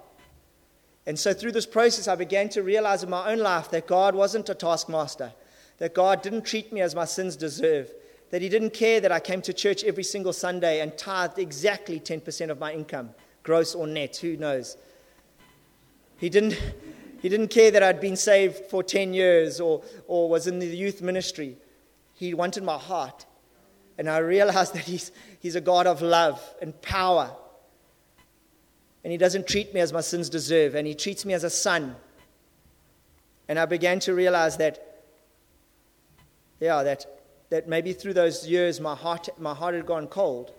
And 1.06 1.18
so 1.18 1.34
through 1.34 1.52
this 1.52 1.66
process, 1.66 2.08
I 2.08 2.14
began 2.14 2.48
to 2.50 2.62
realize 2.62 3.02
in 3.02 3.10
my 3.10 3.30
own 3.30 3.38
life 3.38 3.70
that 3.70 3.86
God 3.86 4.14
wasn't 4.14 4.48
a 4.48 4.54
taskmaster, 4.54 5.32
that 5.78 5.94
God 5.94 6.22
didn't 6.22 6.46
treat 6.46 6.72
me 6.72 6.80
as 6.80 6.94
my 6.94 7.04
sins 7.04 7.36
deserve, 7.36 7.92
that 8.30 8.40
He 8.40 8.48
didn't 8.48 8.70
care 8.70 9.00
that 9.00 9.12
I 9.12 9.20
came 9.20 9.42
to 9.42 9.52
church 9.52 9.84
every 9.84 10.04
single 10.04 10.32
Sunday 10.32 10.80
and 10.80 10.96
tithed 10.96 11.38
exactly 11.38 12.00
10% 12.00 12.50
of 12.50 12.58
my 12.58 12.72
income, 12.72 13.10
gross 13.42 13.74
or 13.74 13.86
net, 13.86 14.16
who 14.16 14.36
knows. 14.36 14.78
He 16.16 16.30
didn't, 16.30 16.58
he 17.20 17.28
didn't 17.28 17.48
care 17.48 17.70
that 17.70 17.82
I'd 17.82 18.00
been 18.00 18.16
saved 18.16 18.70
for 18.70 18.82
10 18.82 19.12
years 19.12 19.60
or, 19.60 19.82
or 20.06 20.30
was 20.30 20.46
in 20.46 20.58
the 20.58 20.66
youth 20.66 21.02
ministry. 21.02 21.58
He 22.14 22.32
wanted 22.32 22.62
my 22.62 22.78
heart. 22.78 23.26
And 23.98 24.08
I 24.08 24.18
realized 24.18 24.74
that 24.74 24.84
he's, 24.84 25.12
he's 25.40 25.54
a 25.54 25.60
God 25.60 25.86
of 25.86 26.00
love 26.00 26.42
and 26.62 26.80
power. 26.80 27.30
And 29.04 29.12
he 29.12 29.18
doesn't 29.18 29.46
treat 29.46 29.74
me 29.74 29.80
as 29.80 29.92
my 29.92 30.00
sins 30.00 30.30
deserve, 30.30 30.74
and 30.74 30.86
he 30.86 30.94
treats 30.94 31.24
me 31.26 31.34
as 31.34 31.44
a 31.44 31.50
son. 31.50 31.94
And 33.48 33.58
I 33.58 33.66
began 33.66 34.00
to 34.00 34.14
realize 34.14 34.56
that, 34.56 35.02
yeah, 36.58 36.82
that, 36.82 37.06
that 37.50 37.68
maybe 37.68 37.92
through 37.92 38.14
those 38.14 38.48
years 38.48 38.80
my 38.80 38.94
heart, 38.94 39.28
my 39.38 39.54
heart 39.54 39.74
had 39.74 39.84
gone 39.84 40.06
cold, 40.06 40.52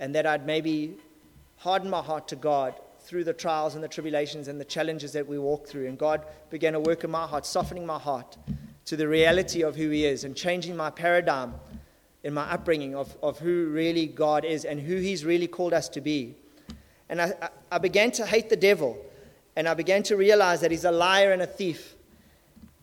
and 0.00 0.14
that 0.16 0.26
I'd 0.26 0.44
maybe 0.44 0.96
hardened 1.58 1.92
my 1.92 2.02
heart 2.02 2.26
to 2.28 2.36
God 2.36 2.74
through 3.00 3.22
the 3.22 3.32
trials 3.32 3.76
and 3.76 3.84
the 3.84 3.88
tribulations 3.88 4.48
and 4.48 4.60
the 4.60 4.64
challenges 4.64 5.12
that 5.12 5.28
we 5.28 5.38
walk 5.38 5.68
through. 5.68 5.86
And 5.86 5.96
God 5.96 6.24
began 6.50 6.72
to 6.72 6.80
work 6.80 7.04
in 7.04 7.10
my 7.10 7.26
heart, 7.26 7.46
softening 7.46 7.86
my 7.86 7.98
heart 7.98 8.36
to 8.86 8.96
the 8.96 9.06
reality 9.06 9.62
of 9.62 9.76
who 9.76 9.90
He 9.90 10.04
is 10.04 10.24
and 10.24 10.34
changing 10.34 10.76
my 10.76 10.90
paradigm 10.90 11.54
in 12.24 12.34
my 12.34 12.50
upbringing 12.50 12.96
of, 12.96 13.16
of 13.22 13.38
who 13.38 13.68
really 13.68 14.06
God 14.06 14.44
is 14.44 14.64
and 14.64 14.80
who 14.80 14.96
He's 14.96 15.24
really 15.24 15.46
called 15.46 15.72
us 15.72 15.88
to 15.90 16.00
be. 16.00 16.34
And 17.08 17.20
I, 17.20 17.50
I 17.70 17.78
began 17.78 18.10
to 18.12 18.26
hate 18.26 18.48
the 18.48 18.56
devil, 18.56 18.98
and 19.56 19.68
I 19.68 19.74
began 19.74 20.02
to 20.04 20.16
realize 20.16 20.60
that 20.62 20.70
he's 20.70 20.84
a 20.84 20.92
liar 20.92 21.32
and 21.32 21.42
a 21.42 21.46
thief. 21.46 21.94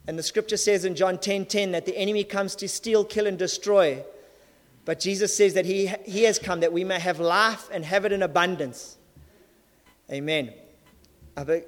And 0.06 0.18
the 0.18 0.22
scripture 0.22 0.56
says 0.56 0.84
in 0.84 0.94
John 0.94 1.16
10:10 1.16 1.20
10, 1.20 1.46
10, 1.46 1.72
that 1.72 1.86
the 1.86 1.96
enemy 1.96 2.24
comes 2.24 2.56
to 2.56 2.68
steal, 2.68 3.04
kill, 3.04 3.26
and 3.26 3.38
destroy. 3.38 4.04
But 4.84 4.98
Jesus 4.98 5.36
says 5.36 5.54
that 5.54 5.64
he, 5.64 5.92
he 6.04 6.24
has 6.24 6.38
come 6.38 6.60
that 6.60 6.72
we 6.72 6.82
may 6.82 6.98
have 6.98 7.20
life 7.20 7.68
and 7.72 7.84
have 7.84 8.04
it 8.04 8.12
in 8.12 8.22
abundance. 8.22 8.96
Amen. 10.10 10.52
I 11.36 11.62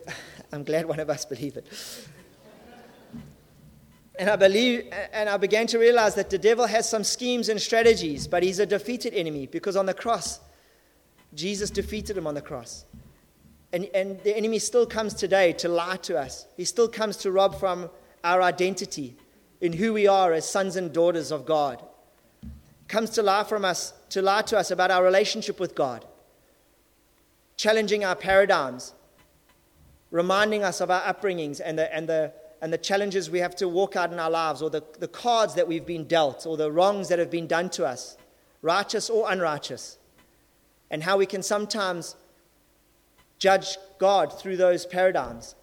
am 0.52 0.64
glad 0.64 0.86
one 0.86 0.98
of 1.00 1.08
us 1.08 1.24
believe 1.24 1.56
it. 1.56 1.66
And 4.16 4.30
I 4.30 4.36
believe, 4.36 4.92
and 5.12 5.28
I 5.28 5.36
began 5.36 5.66
to 5.68 5.78
realize 5.78 6.14
that 6.14 6.30
the 6.30 6.38
devil 6.38 6.66
has 6.66 6.88
some 6.88 7.02
schemes 7.02 7.48
and 7.48 7.60
strategies, 7.60 8.28
but 8.28 8.42
he's 8.42 8.60
a 8.60 8.66
defeated 8.66 9.12
enemy 9.12 9.46
because 9.46 9.76
on 9.76 9.86
the 9.86 9.94
cross, 9.94 10.38
Jesus 11.34 11.70
defeated 11.70 12.16
him 12.16 12.26
on 12.26 12.34
the 12.34 12.42
cross. 12.42 12.84
And, 13.72 13.86
and 13.94 14.20
the 14.22 14.36
enemy 14.36 14.60
still 14.60 14.86
comes 14.86 15.14
today 15.14 15.52
to 15.54 15.68
lie 15.68 15.96
to 16.02 16.16
us. 16.16 16.46
He 16.56 16.64
still 16.64 16.88
comes 16.88 17.16
to 17.18 17.32
rob 17.32 17.58
from 17.58 17.90
our 18.22 18.40
identity 18.40 19.16
in 19.60 19.72
who 19.72 19.92
we 19.92 20.06
are 20.06 20.32
as 20.32 20.48
sons 20.48 20.76
and 20.76 20.92
daughters 20.92 21.32
of 21.32 21.44
God. 21.44 21.82
Comes 22.86 23.10
to 23.10 23.22
lie 23.22 23.44
from 23.44 23.64
us, 23.64 23.92
to 24.10 24.22
lie 24.22 24.42
to 24.42 24.58
us 24.58 24.70
about 24.70 24.90
our 24.90 25.02
relationship 25.02 25.58
with 25.58 25.74
God, 25.74 26.04
challenging 27.56 28.04
our 28.04 28.14
paradigms, 28.14 28.94
reminding 30.10 30.62
us 30.62 30.80
of 30.80 30.90
our 30.90 31.00
upbringings 31.02 31.60
and 31.64 31.78
the, 31.78 31.92
and 31.92 32.08
the, 32.08 32.32
and 32.62 32.72
the 32.72 32.78
challenges 32.78 33.28
we 33.30 33.40
have 33.40 33.56
to 33.56 33.68
walk 33.68 33.96
out 33.96 34.12
in 34.12 34.20
our 34.20 34.30
lives, 34.30 34.62
or 34.62 34.70
the, 34.70 34.84
the 35.00 35.08
cards 35.08 35.54
that 35.54 35.66
we've 35.66 35.86
been 35.86 36.06
dealt, 36.06 36.46
or 36.46 36.56
the 36.56 36.70
wrongs 36.70 37.08
that 37.08 37.18
have 37.18 37.30
been 37.30 37.48
done 37.48 37.70
to 37.70 37.84
us, 37.84 38.16
righteous 38.62 39.10
or 39.10 39.30
unrighteous, 39.32 39.98
and 40.90 41.02
how 41.02 41.16
we 41.16 41.26
can 41.26 41.42
sometimes 41.42 42.16
judge 43.38 43.76
God 43.98 44.38
through 44.38 44.56
those 44.56 44.86
paradigms. 44.86 45.54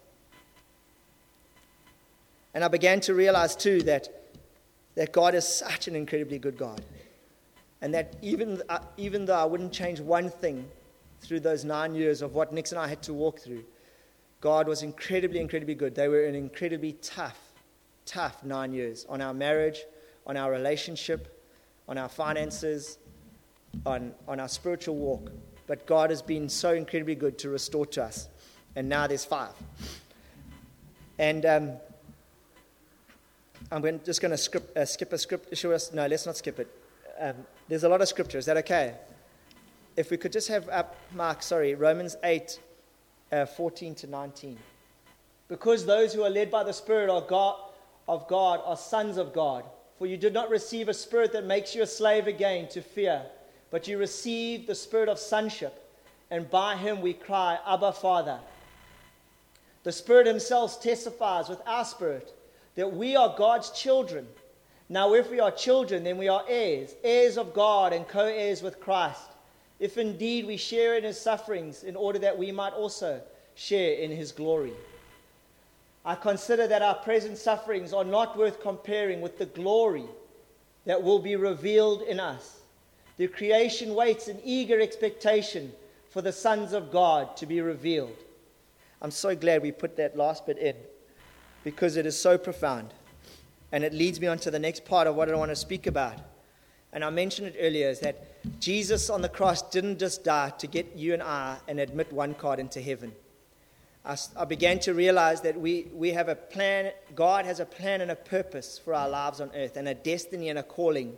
And 2.54 2.62
I 2.62 2.68
began 2.68 3.00
to 3.00 3.14
realize 3.14 3.56
too 3.56 3.82
that, 3.82 4.08
that 4.94 5.12
God 5.12 5.34
is 5.34 5.46
such 5.46 5.88
an 5.88 5.96
incredibly 5.96 6.38
good 6.38 6.58
God. 6.58 6.82
And 7.80 7.94
that 7.94 8.14
even, 8.22 8.62
uh, 8.68 8.80
even 8.96 9.24
though 9.24 9.36
I 9.36 9.44
wouldn't 9.44 9.72
change 9.72 10.00
one 10.00 10.30
thing 10.30 10.68
through 11.20 11.40
those 11.40 11.64
nine 11.64 11.94
years 11.94 12.22
of 12.22 12.34
what 12.34 12.52
Nix 12.52 12.72
and 12.72 12.80
I 12.80 12.86
had 12.86 13.02
to 13.04 13.14
walk 13.14 13.40
through, 13.40 13.64
God 14.40 14.68
was 14.68 14.82
incredibly, 14.82 15.40
incredibly 15.40 15.74
good. 15.74 15.94
They 15.94 16.08
were 16.08 16.24
an 16.24 16.34
incredibly 16.34 16.92
tough, 16.94 17.38
tough 18.06 18.44
nine 18.44 18.72
years 18.72 19.06
on 19.08 19.20
our 19.20 19.32
marriage, 19.32 19.84
on 20.26 20.36
our 20.36 20.50
relationship, 20.50 21.40
on 21.88 21.96
our 21.96 22.08
finances, 22.08 22.98
on, 23.86 24.12
on 24.28 24.40
our 24.40 24.48
spiritual 24.48 24.96
walk. 24.96 25.30
But 25.66 25.86
God 25.86 26.10
has 26.10 26.22
been 26.22 26.48
so 26.48 26.74
incredibly 26.74 27.14
good 27.14 27.38
to 27.38 27.48
restore 27.48 27.86
to 27.86 28.04
us. 28.04 28.28
And 28.76 28.88
now 28.88 29.06
there's 29.06 29.24
five. 29.24 29.52
And 31.18 31.46
um, 31.46 31.72
I'm 33.70 34.00
just 34.04 34.20
going 34.20 34.36
to 34.36 34.62
uh, 34.76 34.84
skip 34.84 35.12
a 35.12 35.18
script. 35.18 35.56
Show 35.56 35.72
us, 35.72 35.92
no, 35.92 36.06
let's 36.06 36.26
not 36.26 36.36
skip 36.36 36.58
it. 36.58 36.68
Um, 37.20 37.36
there's 37.68 37.84
a 37.84 37.88
lot 37.88 38.00
of 38.00 38.08
scripture. 38.08 38.38
Is 38.38 38.46
that 38.46 38.56
okay? 38.58 38.94
If 39.96 40.10
we 40.10 40.16
could 40.16 40.32
just 40.32 40.48
have 40.48 40.68
up, 40.68 40.96
Mark, 41.14 41.42
sorry, 41.42 41.74
Romans 41.74 42.16
8, 42.24 42.58
uh, 43.30 43.46
14 43.46 43.94
to 43.96 44.06
19. 44.06 44.58
Because 45.48 45.84
those 45.84 46.14
who 46.14 46.22
are 46.22 46.30
led 46.30 46.50
by 46.50 46.64
the 46.64 46.72
Spirit 46.72 47.10
of 47.10 47.28
God, 47.28 47.56
of 48.08 48.26
God 48.28 48.60
are 48.64 48.76
sons 48.76 49.16
of 49.16 49.32
God. 49.32 49.64
For 49.98 50.06
you 50.06 50.16
did 50.16 50.32
not 50.32 50.50
receive 50.50 50.88
a 50.88 50.94
spirit 50.94 51.32
that 51.32 51.44
makes 51.44 51.74
you 51.74 51.82
a 51.82 51.86
slave 51.86 52.26
again 52.26 52.68
to 52.70 52.82
fear, 52.82 53.22
but 53.72 53.88
you 53.88 53.98
received 53.98 54.68
the 54.68 54.74
spirit 54.76 55.08
of 55.08 55.18
sonship, 55.18 55.84
and 56.30 56.48
by 56.48 56.76
him 56.76 57.00
we 57.00 57.12
cry, 57.12 57.58
Abba, 57.66 57.92
Father. 57.92 58.38
The 59.82 59.90
Spirit 59.90 60.28
Himself 60.28 60.80
testifies 60.80 61.48
with 61.48 61.60
our 61.66 61.84
spirit 61.84 62.32
that 62.76 62.92
we 62.92 63.16
are 63.16 63.34
God's 63.36 63.70
children. 63.70 64.28
Now, 64.88 65.14
if 65.14 65.28
we 65.28 65.40
are 65.40 65.50
children, 65.50 66.04
then 66.04 66.18
we 66.18 66.28
are 66.28 66.44
heirs, 66.48 66.94
heirs 67.02 67.36
of 67.36 67.52
God 67.52 67.92
and 67.92 68.06
co 68.06 68.26
heirs 68.26 68.62
with 68.62 68.78
Christ 68.78 69.32
if 69.82 69.98
indeed 69.98 70.46
we 70.46 70.56
share 70.56 70.96
in 70.96 71.02
his 71.02 71.20
sufferings, 71.20 71.82
in 71.82 71.96
order 71.96 72.16
that 72.20 72.38
we 72.38 72.52
might 72.52 72.72
also 72.72 73.20
share 73.56 73.94
in 73.94 74.12
his 74.12 74.30
glory. 74.30 74.72
I 76.04 76.14
consider 76.14 76.68
that 76.68 76.82
our 76.82 76.94
present 76.94 77.36
sufferings 77.36 77.92
are 77.92 78.04
not 78.04 78.38
worth 78.38 78.60
comparing 78.60 79.20
with 79.20 79.38
the 79.38 79.46
glory 79.46 80.04
that 80.84 81.02
will 81.02 81.18
be 81.18 81.34
revealed 81.34 82.02
in 82.02 82.20
us. 82.20 82.60
The 83.16 83.28
creation 83.28 83.94
waits 83.94 84.28
in 84.28 84.40
eager 84.44 84.80
expectation 84.80 85.72
for 86.10 86.22
the 86.22 86.32
sons 86.32 86.72
of 86.72 86.90
God 86.90 87.36
to 87.36 87.46
be 87.46 87.60
revealed. 87.60 88.16
I'm 89.00 89.10
so 89.10 89.34
glad 89.34 89.62
we 89.62 89.72
put 89.72 89.96
that 89.96 90.16
last 90.16 90.46
bit 90.46 90.58
in 90.58 90.76
because 91.64 91.96
it 91.96 92.06
is 92.06 92.18
so 92.18 92.38
profound. 92.38 92.92
And 93.72 93.84
it 93.84 93.92
leads 93.92 94.20
me 94.20 94.26
on 94.26 94.38
to 94.38 94.50
the 94.50 94.58
next 94.58 94.84
part 94.84 95.06
of 95.06 95.14
what 95.14 95.30
I 95.30 95.34
want 95.34 95.50
to 95.50 95.56
speak 95.56 95.86
about. 95.86 96.18
And 96.92 97.02
I 97.02 97.10
mentioned 97.10 97.48
it 97.48 97.56
earlier 97.58 97.88
is 97.88 98.00
that 98.00 98.60
Jesus 98.60 99.08
on 99.08 99.22
the 99.22 99.28
cross 99.28 99.62
didn't 99.62 99.98
just 99.98 100.24
die 100.24 100.50
to 100.58 100.66
get 100.66 100.94
you 100.94 101.14
and 101.14 101.22
I 101.22 101.56
and 101.66 101.80
admit 101.80 102.12
one 102.12 102.34
card 102.34 102.58
into 102.58 102.80
heaven. 102.80 103.12
I, 104.04 104.16
I 104.36 104.44
began 104.44 104.78
to 104.80 104.94
realize 104.94 105.40
that 105.42 105.58
we, 105.58 105.88
we 105.94 106.10
have 106.10 106.28
a 106.28 106.34
plan, 106.34 106.92
God 107.14 107.46
has 107.46 107.60
a 107.60 107.64
plan 107.64 108.00
and 108.00 108.10
a 108.10 108.16
purpose 108.16 108.78
for 108.78 108.94
our 108.94 109.08
lives 109.08 109.40
on 109.40 109.50
earth, 109.54 109.76
and 109.76 109.88
a 109.88 109.94
destiny 109.94 110.48
and 110.48 110.58
a 110.58 110.62
calling. 110.62 111.16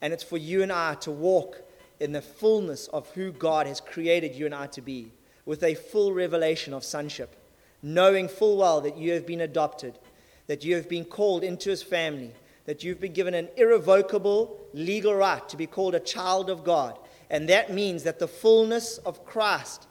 And 0.00 0.12
it's 0.12 0.22
for 0.22 0.38
you 0.38 0.62
and 0.62 0.72
I 0.72 0.94
to 0.96 1.10
walk 1.10 1.62
in 1.98 2.12
the 2.12 2.22
fullness 2.22 2.88
of 2.88 3.08
who 3.10 3.30
God 3.32 3.66
has 3.66 3.80
created 3.80 4.34
you 4.34 4.46
and 4.46 4.54
I 4.54 4.66
to 4.68 4.80
be, 4.80 5.12
with 5.44 5.62
a 5.62 5.74
full 5.74 6.12
revelation 6.12 6.72
of 6.72 6.84
sonship, 6.84 7.36
knowing 7.82 8.28
full 8.28 8.56
well 8.56 8.80
that 8.80 8.96
you 8.96 9.12
have 9.12 9.26
been 9.26 9.42
adopted, 9.42 9.98
that 10.46 10.64
you 10.64 10.74
have 10.76 10.88
been 10.88 11.04
called 11.04 11.44
into 11.44 11.70
his 11.70 11.82
family, 11.82 12.32
that 12.64 12.82
you've 12.82 13.00
been 13.00 13.12
given 13.12 13.34
an 13.34 13.48
irrevocable 13.56 14.58
legal 14.72 15.14
right 15.14 15.48
to 15.48 15.56
be 15.56 15.66
called 15.66 15.94
a 15.94 16.00
child 16.00 16.48
of 16.48 16.64
God. 16.64 16.98
And 17.28 17.48
that 17.48 17.72
means 17.72 18.02
that 18.04 18.18
the 18.18 18.28
fullness 18.28 18.98
of 18.98 19.24
Christ 19.24 19.86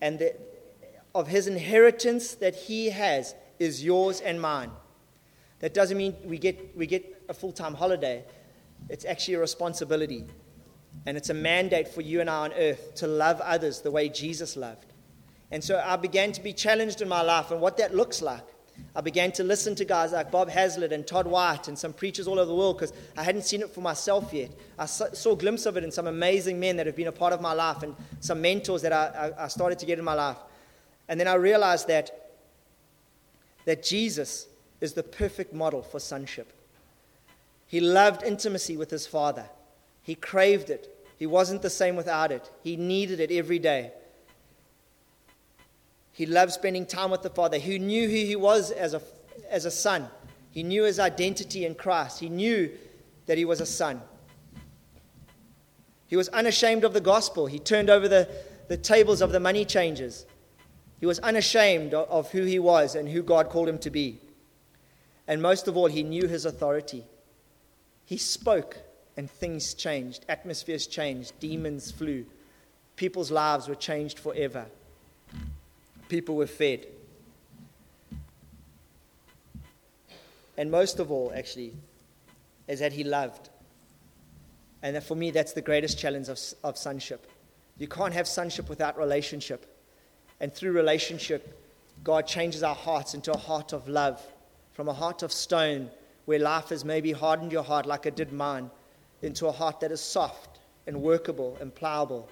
and 0.00 0.18
the, 0.18 0.34
of 1.14 1.28
his 1.28 1.46
inheritance 1.46 2.34
that 2.34 2.54
he 2.54 2.90
has 2.90 3.34
is 3.58 3.84
yours 3.84 4.20
and 4.20 4.40
mine. 4.40 4.70
That 5.60 5.72
doesn't 5.72 5.96
mean 5.96 6.16
we 6.24 6.38
get, 6.38 6.76
we 6.76 6.86
get 6.86 7.24
a 7.28 7.34
full 7.34 7.52
time 7.52 7.74
holiday, 7.74 8.24
it's 8.88 9.04
actually 9.04 9.34
a 9.34 9.40
responsibility. 9.40 10.26
And 11.06 11.16
it's 11.16 11.30
a 11.30 11.34
mandate 11.34 11.88
for 11.88 12.00
you 12.00 12.20
and 12.20 12.30
I 12.30 12.36
on 12.36 12.52
earth 12.52 12.94
to 12.96 13.06
love 13.06 13.40
others 13.40 13.80
the 13.80 13.90
way 13.90 14.08
Jesus 14.08 14.56
loved. 14.56 14.92
And 15.50 15.62
so 15.62 15.82
I 15.84 15.96
began 15.96 16.32
to 16.32 16.42
be 16.42 16.52
challenged 16.52 17.00
in 17.00 17.08
my 17.08 17.20
life 17.20 17.50
and 17.50 17.60
what 17.60 17.76
that 17.76 17.94
looks 17.94 18.22
like. 18.22 18.42
I 18.96 19.00
began 19.00 19.30
to 19.32 19.44
listen 19.44 19.74
to 19.76 19.84
guys 19.84 20.12
like 20.12 20.30
Bob 20.30 20.48
Hazlett 20.48 20.92
and 20.92 21.06
Todd 21.06 21.26
White 21.26 21.68
and 21.68 21.78
some 21.78 21.92
preachers 21.92 22.26
all 22.26 22.38
over 22.38 22.46
the 22.46 22.54
world 22.54 22.78
because 22.78 22.92
I 23.16 23.22
hadn't 23.22 23.42
seen 23.42 23.60
it 23.60 23.70
for 23.70 23.80
myself 23.80 24.32
yet. 24.32 24.50
I 24.78 24.86
saw 24.86 25.32
a 25.32 25.36
glimpse 25.36 25.66
of 25.66 25.76
it 25.76 25.84
in 25.84 25.92
some 25.92 26.06
amazing 26.06 26.58
men 26.58 26.76
that 26.76 26.86
have 26.86 26.96
been 26.96 27.06
a 27.06 27.12
part 27.12 27.32
of 27.32 27.40
my 27.40 27.52
life 27.52 27.82
and 27.82 27.94
some 28.20 28.40
mentors 28.40 28.82
that 28.82 28.92
I, 28.92 29.32
I 29.38 29.48
started 29.48 29.78
to 29.80 29.86
get 29.86 29.98
in 29.98 30.04
my 30.04 30.14
life. 30.14 30.38
And 31.08 31.20
then 31.20 31.28
I 31.28 31.34
realized 31.34 31.88
that, 31.88 32.32
that 33.64 33.82
Jesus 33.82 34.48
is 34.80 34.94
the 34.94 35.02
perfect 35.02 35.52
model 35.52 35.82
for 35.82 36.00
sonship. 36.00 36.52
He 37.66 37.80
loved 37.80 38.22
intimacy 38.22 38.76
with 38.76 38.90
his 38.90 39.06
Father, 39.06 39.48
he 40.02 40.14
craved 40.14 40.70
it. 40.70 40.90
He 41.16 41.26
wasn't 41.26 41.62
the 41.62 41.70
same 41.70 41.96
without 41.96 42.32
it, 42.32 42.50
he 42.62 42.76
needed 42.76 43.20
it 43.20 43.30
every 43.30 43.58
day. 43.58 43.92
He 46.12 46.26
loved 46.26 46.52
spending 46.52 46.86
time 46.86 47.10
with 47.10 47.22
the 47.22 47.30
Father. 47.30 47.58
He 47.58 47.78
knew 47.78 48.08
who 48.08 48.14
he 48.14 48.36
was 48.36 48.70
as 48.70 48.94
a, 48.94 49.02
as 49.50 49.64
a 49.64 49.70
son. 49.70 50.08
He 50.52 50.62
knew 50.62 50.84
his 50.84 51.00
identity 51.00 51.66
in 51.66 51.74
Christ. 51.74 52.20
He 52.20 52.28
knew 52.28 52.70
that 53.26 53.36
he 53.36 53.44
was 53.44 53.60
a 53.60 53.66
son. 53.66 54.00
He 56.06 56.16
was 56.16 56.28
unashamed 56.28 56.84
of 56.84 56.92
the 56.92 57.00
gospel. 57.00 57.46
He 57.46 57.58
turned 57.58 57.90
over 57.90 58.06
the, 58.06 58.28
the 58.68 58.76
tables 58.76 59.20
of 59.20 59.32
the 59.32 59.40
money 59.40 59.64
changers. 59.64 60.26
He 61.00 61.06
was 61.06 61.18
unashamed 61.18 61.92
of, 61.92 62.08
of 62.08 62.30
who 62.30 62.44
he 62.44 62.60
was 62.60 62.94
and 62.94 63.08
who 63.08 63.20
God 63.20 63.48
called 63.48 63.68
him 63.68 63.78
to 63.78 63.90
be. 63.90 64.20
And 65.26 65.42
most 65.42 65.66
of 65.66 65.76
all, 65.76 65.86
he 65.86 66.04
knew 66.04 66.28
his 66.28 66.44
authority. 66.44 67.04
He 68.06 68.16
spoke 68.16 68.78
and 69.16 69.30
things 69.30 69.74
changed. 69.74 70.24
Atmospheres 70.28 70.86
changed. 70.86 71.32
Demons 71.40 71.90
flew. 71.90 72.26
People's 72.96 73.30
lives 73.30 73.68
were 73.68 73.74
changed 73.74 74.18
forever 74.18 74.66
people 76.08 76.36
were 76.36 76.46
fed. 76.46 76.86
And 80.56 80.70
most 80.70 81.00
of 81.00 81.10
all, 81.10 81.32
actually, 81.34 81.74
is 82.68 82.78
that 82.80 82.92
he 82.92 83.02
loved. 83.02 83.48
And 84.82 85.02
for 85.02 85.16
me, 85.16 85.30
that's 85.30 85.52
the 85.52 85.62
greatest 85.62 85.98
challenge 85.98 86.28
of, 86.28 86.38
of 86.62 86.78
sonship. 86.78 87.26
You 87.78 87.88
can't 87.88 88.14
have 88.14 88.28
sonship 88.28 88.68
without 88.68 88.96
relationship. 88.96 89.66
And 90.40 90.54
through 90.54 90.72
relationship, 90.72 91.60
God 92.04 92.26
changes 92.26 92.62
our 92.62 92.74
hearts 92.74 93.14
into 93.14 93.32
a 93.32 93.36
heart 93.36 93.72
of 93.72 93.88
love 93.88 94.24
from 94.72 94.88
a 94.88 94.92
heart 94.92 95.22
of 95.22 95.32
stone 95.32 95.90
where 96.24 96.38
life 96.38 96.70
has 96.70 96.84
maybe 96.84 97.12
hardened 97.12 97.52
your 97.52 97.62
heart 97.62 97.86
like 97.86 98.06
it 98.06 98.16
did 98.16 98.32
mine, 98.32 98.70
into 99.22 99.46
a 99.46 99.52
heart 99.52 99.80
that 99.80 99.92
is 99.92 100.00
soft 100.00 100.60
and 100.86 101.00
workable 101.00 101.56
and 101.60 101.74
pliable 101.74 102.28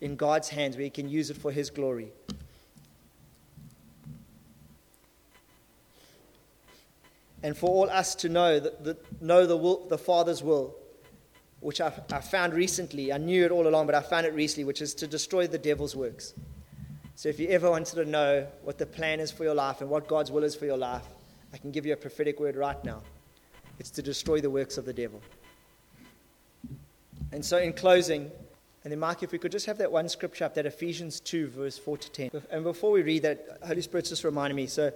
in 0.00 0.16
God's 0.16 0.48
hands 0.48 0.76
where 0.76 0.84
He 0.84 0.90
can 0.90 1.08
use 1.08 1.30
it 1.30 1.36
for 1.36 1.52
His 1.52 1.70
glory. 1.70 2.12
And 7.42 7.56
for 7.56 7.70
all 7.70 7.90
us 7.90 8.14
to 8.16 8.28
know, 8.28 8.60
the, 8.60 8.74
the, 8.80 8.96
know 9.20 9.46
the, 9.46 9.56
will, 9.56 9.86
the 9.88 9.96
Father's 9.98 10.42
will, 10.42 10.76
which 11.60 11.80
I, 11.80 11.92
I 12.12 12.20
found 12.20 12.52
recently. 12.52 13.12
I 13.12 13.18
knew 13.18 13.44
it 13.44 13.50
all 13.50 13.66
along, 13.66 13.86
but 13.86 13.94
I 13.94 14.02
found 14.02 14.26
it 14.26 14.34
recently, 14.34 14.64
which 14.64 14.82
is 14.82 14.94
to 14.94 15.06
destroy 15.06 15.46
the 15.46 15.58
devil's 15.58 15.96
works. 15.96 16.34
So 17.14 17.28
if 17.28 17.38
you 17.38 17.48
ever 17.48 17.70
wanted 17.70 17.94
to 17.96 18.04
know 18.04 18.46
what 18.62 18.78
the 18.78 18.86
plan 18.86 19.20
is 19.20 19.30
for 19.30 19.44
your 19.44 19.54
life 19.54 19.80
and 19.80 19.90
what 19.90 20.06
God's 20.06 20.30
will 20.30 20.44
is 20.44 20.54
for 20.54 20.66
your 20.66 20.78
life, 20.78 21.04
I 21.52 21.58
can 21.58 21.70
give 21.70 21.84
you 21.86 21.92
a 21.92 21.96
prophetic 21.96 22.40
word 22.40 22.56
right 22.56 22.82
now. 22.84 23.02
It's 23.78 23.90
to 23.90 24.02
destroy 24.02 24.40
the 24.40 24.50
works 24.50 24.78
of 24.78 24.84
the 24.84 24.92
devil. 24.92 25.20
And 27.32 27.44
so, 27.44 27.58
in 27.58 27.72
closing, 27.72 28.30
and 28.82 28.90
then, 28.90 28.98
Mark, 28.98 29.22
if 29.22 29.30
we 29.30 29.38
could 29.38 29.52
just 29.52 29.66
have 29.66 29.78
that 29.78 29.92
one 29.92 30.08
scripture 30.08 30.44
up, 30.44 30.54
that 30.54 30.64
Ephesians 30.64 31.20
2, 31.20 31.48
verse 31.48 31.76
4 31.76 31.98
to 31.98 32.10
10. 32.10 32.30
And 32.50 32.64
before 32.64 32.90
we 32.90 33.02
read 33.02 33.22
that, 33.22 33.58
Holy 33.66 33.82
Spirit 33.82 34.06
just 34.06 34.24
reminded 34.24 34.54
me. 34.54 34.66
So, 34.66 34.90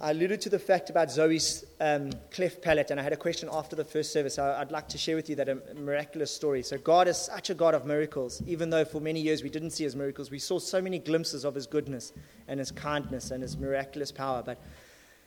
I 0.00 0.10
alluded 0.10 0.40
to 0.42 0.48
the 0.48 0.58
fact 0.58 0.90
about 0.90 1.12
Zoe's 1.12 1.64
um, 1.80 2.10
cleft 2.32 2.60
palate, 2.60 2.90
and 2.90 2.98
I 2.98 3.04
had 3.04 3.12
a 3.12 3.16
question 3.16 3.48
after 3.52 3.76
the 3.76 3.84
first 3.84 4.12
service. 4.12 4.38
I, 4.38 4.58
would 4.58 4.72
like 4.72 4.88
to 4.88 4.98
share 4.98 5.14
with 5.14 5.30
you 5.30 5.36
that 5.36 5.48
a 5.48 5.58
miraculous 5.76 6.34
story. 6.34 6.62
So, 6.62 6.78
God 6.78 7.08
is 7.08 7.16
such 7.16 7.50
a 7.50 7.54
God 7.54 7.74
of 7.74 7.86
miracles. 7.86 8.40
Even 8.46 8.70
though 8.70 8.84
for 8.84 9.00
many 9.00 9.20
years 9.20 9.42
we 9.42 9.50
didn't 9.50 9.70
see 9.70 9.84
his 9.84 9.96
miracles, 9.96 10.30
we 10.30 10.38
saw 10.38 10.58
so 10.58 10.80
many 10.80 10.98
glimpses 10.98 11.44
of 11.44 11.54
his 11.54 11.66
goodness 11.66 12.12
and 12.48 12.58
his 12.58 12.70
kindness 12.70 13.30
and 13.30 13.42
his 13.42 13.56
miraculous 13.56 14.12
power. 14.12 14.42
But 14.44 14.60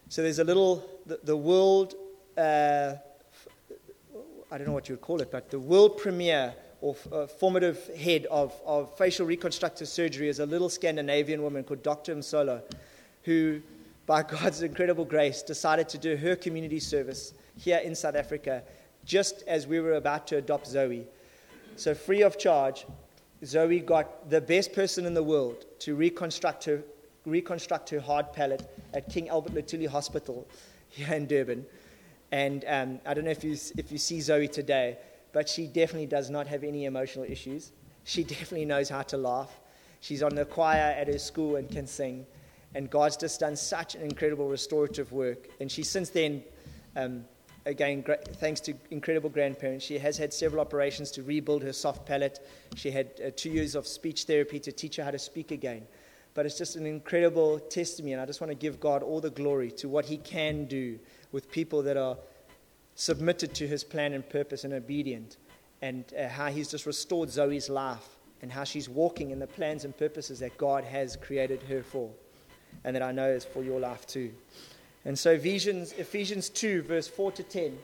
so 0.10 0.22
there's 0.22 0.40
a 0.40 0.44
little, 0.44 0.88
the, 1.06 1.20
the 1.24 1.36
world, 1.36 1.96
uh, 2.38 2.94
I 4.52 4.58
don't 4.58 4.68
know 4.68 4.74
what 4.74 4.88
you 4.88 4.96
would 4.96 5.02
call 5.02 5.22
it, 5.22 5.32
but 5.32 5.50
the 5.50 5.60
world 5.60 5.98
premiere 5.98 6.54
or 6.82 6.96
uh, 7.12 7.26
formative 7.26 7.88
head 7.96 8.28
of, 8.28 8.54
of 8.66 8.96
facial 8.98 9.26
reconstructive 9.26 9.88
surgery 9.88 10.30
is 10.30 10.40
a 10.40 10.46
little 10.46 10.70
Scandinavian 10.70 11.42
woman 11.42 11.64
called 11.64 11.82
Dr. 11.82 12.16
Msolo, 12.16 12.62
who, 13.24 13.62
by 14.06 14.22
God's 14.42 14.62
incredible 14.62 15.06
grace, 15.06 15.42
decided 15.42 15.90
to 15.90 15.98
do 15.98 16.16
her 16.16 16.36
community 16.36 16.80
service 16.80 17.34
here 17.58 17.80
in 17.80 17.96
South 17.96 18.16
Africa 18.16 18.62
just 19.06 19.44
as 19.48 19.68
we 19.68 19.80
were 19.80 19.94
about 19.94 20.28
to 20.28 20.38
adopt 20.38 20.68
Zoe. 20.68 21.06
So, 21.76 21.94
free 21.94 22.24
of 22.24 22.38
charge, 22.38 22.86
Zoe 23.44 23.80
got 23.80 24.30
the 24.30 24.42
best 24.42 24.74
person 24.74 25.06
in 25.06 25.14
the 25.14 25.24
world 25.24 25.66
to 25.80 25.96
reconstruct 25.96 26.66
her 26.66 26.84
reconstruct 27.26 27.90
her 27.90 28.00
hard 28.00 28.32
palate 28.34 28.70
at 28.94 29.10
King 29.10 29.30
Albert 29.30 29.54
Luthuli 29.54 29.88
Hospital 29.88 30.48
here 30.90 31.14
in 31.14 31.28
Durban. 31.28 31.66
And 32.32 32.66
um, 32.68 33.00
I 33.06 33.14
don't 33.14 33.26
know 33.26 33.32
if 33.32 33.44
you, 33.44 33.58
if 33.78 33.92
you 33.92 33.98
see 33.98 34.22
Zoe 34.22 34.48
today, 34.48 34.98
but 35.32 35.50
she 35.50 35.68
definitely 35.68 36.08
does 36.08 36.30
not 36.30 36.48
have 36.48 36.64
any 36.64 36.86
emotional 36.86 37.26
issues. 37.26 37.72
She 38.04 38.24
definitely 38.36 38.66
knows 38.66 38.90
how 38.90 39.02
to 39.04 39.18
laugh. 39.18 39.60
She's 40.02 40.24
on 40.24 40.36
the 40.36 40.46
choir 40.46 40.96
at 40.98 41.08
her 41.08 41.20
school 41.20 41.56
and 41.56 41.70
can 41.70 41.88
sing. 41.88 42.26
And 42.74 42.90
God's 42.90 43.18
just 43.18 43.40
done 43.40 43.56
such 43.56 43.96
an 43.96 44.02
incredible 44.02 44.48
restorative 44.48 45.12
work. 45.12 45.48
And 45.60 45.72
she 45.72 45.82
since 45.84 46.10
then, 46.10 46.44
um, 46.96 47.26
again, 47.66 48.04
thanks 48.34 48.60
to 48.62 48.74
incredible 48.92 49.30
grandparents, 49.30 49.86
she 49.86 49.98
has 49.98 50.18
had 50.18 50.34
several 50.34 50.62
operations 50.62 51.12
to 51.12 51.24
rebuild 51.24 51.64
her 51.64 51.74
soft 51.74 52.06
palate. 52.06 52.40
She 52.76 52.92
had 52.92 53.08
uh, 53.26 53.32
two 53.36 53.50
years 53.50 53.76
of 53.76 53.88
speech 53.88 54.24
therapy 54.24 54.60
to 54.60 54.72
teach 54.72 54.98
her 54.98 55.04
how 55.04 55.12
to 55.12 55.20
speak 55.20 55.52
again. 55.52 55.88
But 56.36 56.46
it's 56.46 56.58
just 56.58 56.76
an 56.76 56.86
incredible 56.86 57.60
testimony, 57.60 58.12
and 58.12 58.22
I 58.22 58.26
just 58.26 58.42
want 58.42 58.52
to 58.52 58.56
give 58.56 58.80
God 58.80 59.02
all 59.02 59.22
the 59.22 59.30
glory 59.30 59.72
to 59.72 59.88
what 59.88 60.06
He 60.06 60.18
can 60.18 60.66
do 60.66 61.00
with 61.32 61.50
people 61.50 61.82
that 61.84 61.96
are 61.96 62.18
submitted 62.96 63.56
to 63.56 63.68
His 63.68 63.86
plan 63.86 64.14
and 64.14 64.28
purpose 64.30 64.66
and 64.66 64.74
obedient, 64.74 65.38
and 65.82 66.04
uh, 66.20 66.28
how 66.28 66.48
He's 66.48 66.70
just 66.70 66.86
restored 66.86 67.30
Zoe's 67.32 67.70
life 67.70 68.06
and 68.42 68.52
how 68.52 68.66
she's 68.66 68.90
walking 68.90 69.32
in 69.32 69.40
the 69.40 69.48
plans 69.48 69.86
and 69.86 69.98
purposes 69.98 70.40
that 70.40 70.58
God 70.58 70.84
has 70.84 71.16
created 71.16 71.64
her 71.64 71.82
for, 71.82 72.12
and 72.84 72.94
that 72.94 73.02
I 73.02 73.14
know 73.14 73.30
is 73.30 73.46
for 73.46 73.64
your 73.64 73.80
life 73.80 74.06
too. 74.06 74.32
And 75.06 75.18
so, 75.18 75.32
Ephesians, 75.32 75.94
Ephesians 75.94 76.50
2, 76.50 76.82
verse 76.82 77.08
4 77.08 77.32
to 77.32 77.44
10. 77.44 77.78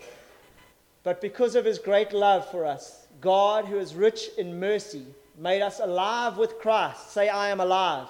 But 1.03 1.21
because 1.21 1.55
of 1.55 1.63
His 1.63 1.79
great 1.79 2.11
love 2.11 2.51
for 2.51 2.65
us, 2.65 3.07
God, 3.21 3.63
who 3.63 3.79
is 3.79 3.95
rich 3.95 4.27
in 4.37 4.59
mercy, 4.59 5.05
made 5.37 5.61
us 5.61 5.79
alive 5.79 6.37
with 6.37 6.59
Christ. 6.59 7.11
Say, 7.11 7.29
I 7.29 7.49
am 7.49 7.61
alive 7.61 8.09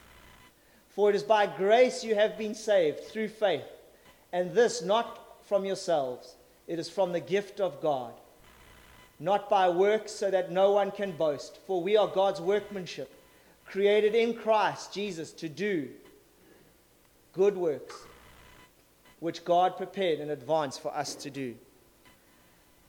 For 0.95 1.09
it 1.09 1.15
is 1.15 1.23
by 1.23 1.47
grace 1.47 2.03
you 2.03 2.15
have 2.15 2.37
been 2.37 2.53
saved 2.53 3.05
through 3.05 3.29
faith, 3.29 3.65
and 4.33 4.51
this 4.51 4.81
not 4.81 5.39
from 5.45 5.65
yourselves, 5.65 6.35
it 6.67 6.79
is 6.79 6.89
from 6.89 7.11
the 7.11 7.19
gift 7.19 7.59
of 7.59 7.81
God, 7.81 8.13
not 9.19 9.49
by 9.49 9.69
works, 9.69 10.11
so 10.11 10.29
that 10.29 10.51
no 10.51 10.71
one 10.71 10.91
can 10.91 11.13
boast. 11.13 11.59
For 11.65 11.81
we 11.81 11.95
are 11.95 12.07
God's 12.07 12.41
workmanship, 12.41 13.13
created 13.65 14.15
in 14.15 14.33
Christ 14.33 14.93
Jesus 14.93 15.31
to 15.33 15.47
do 15.47 15.89
good 17.33 17.55
works, 17.55 17.95
which 19.21 19.45
God 19.45 19.77
prepared 19.77 20.19
in 20.19 20.29
advance 20.29 20.77
for 20.77 20.93
us 20.93 21.15
to 21.15 21.29
do. 21.29 21.55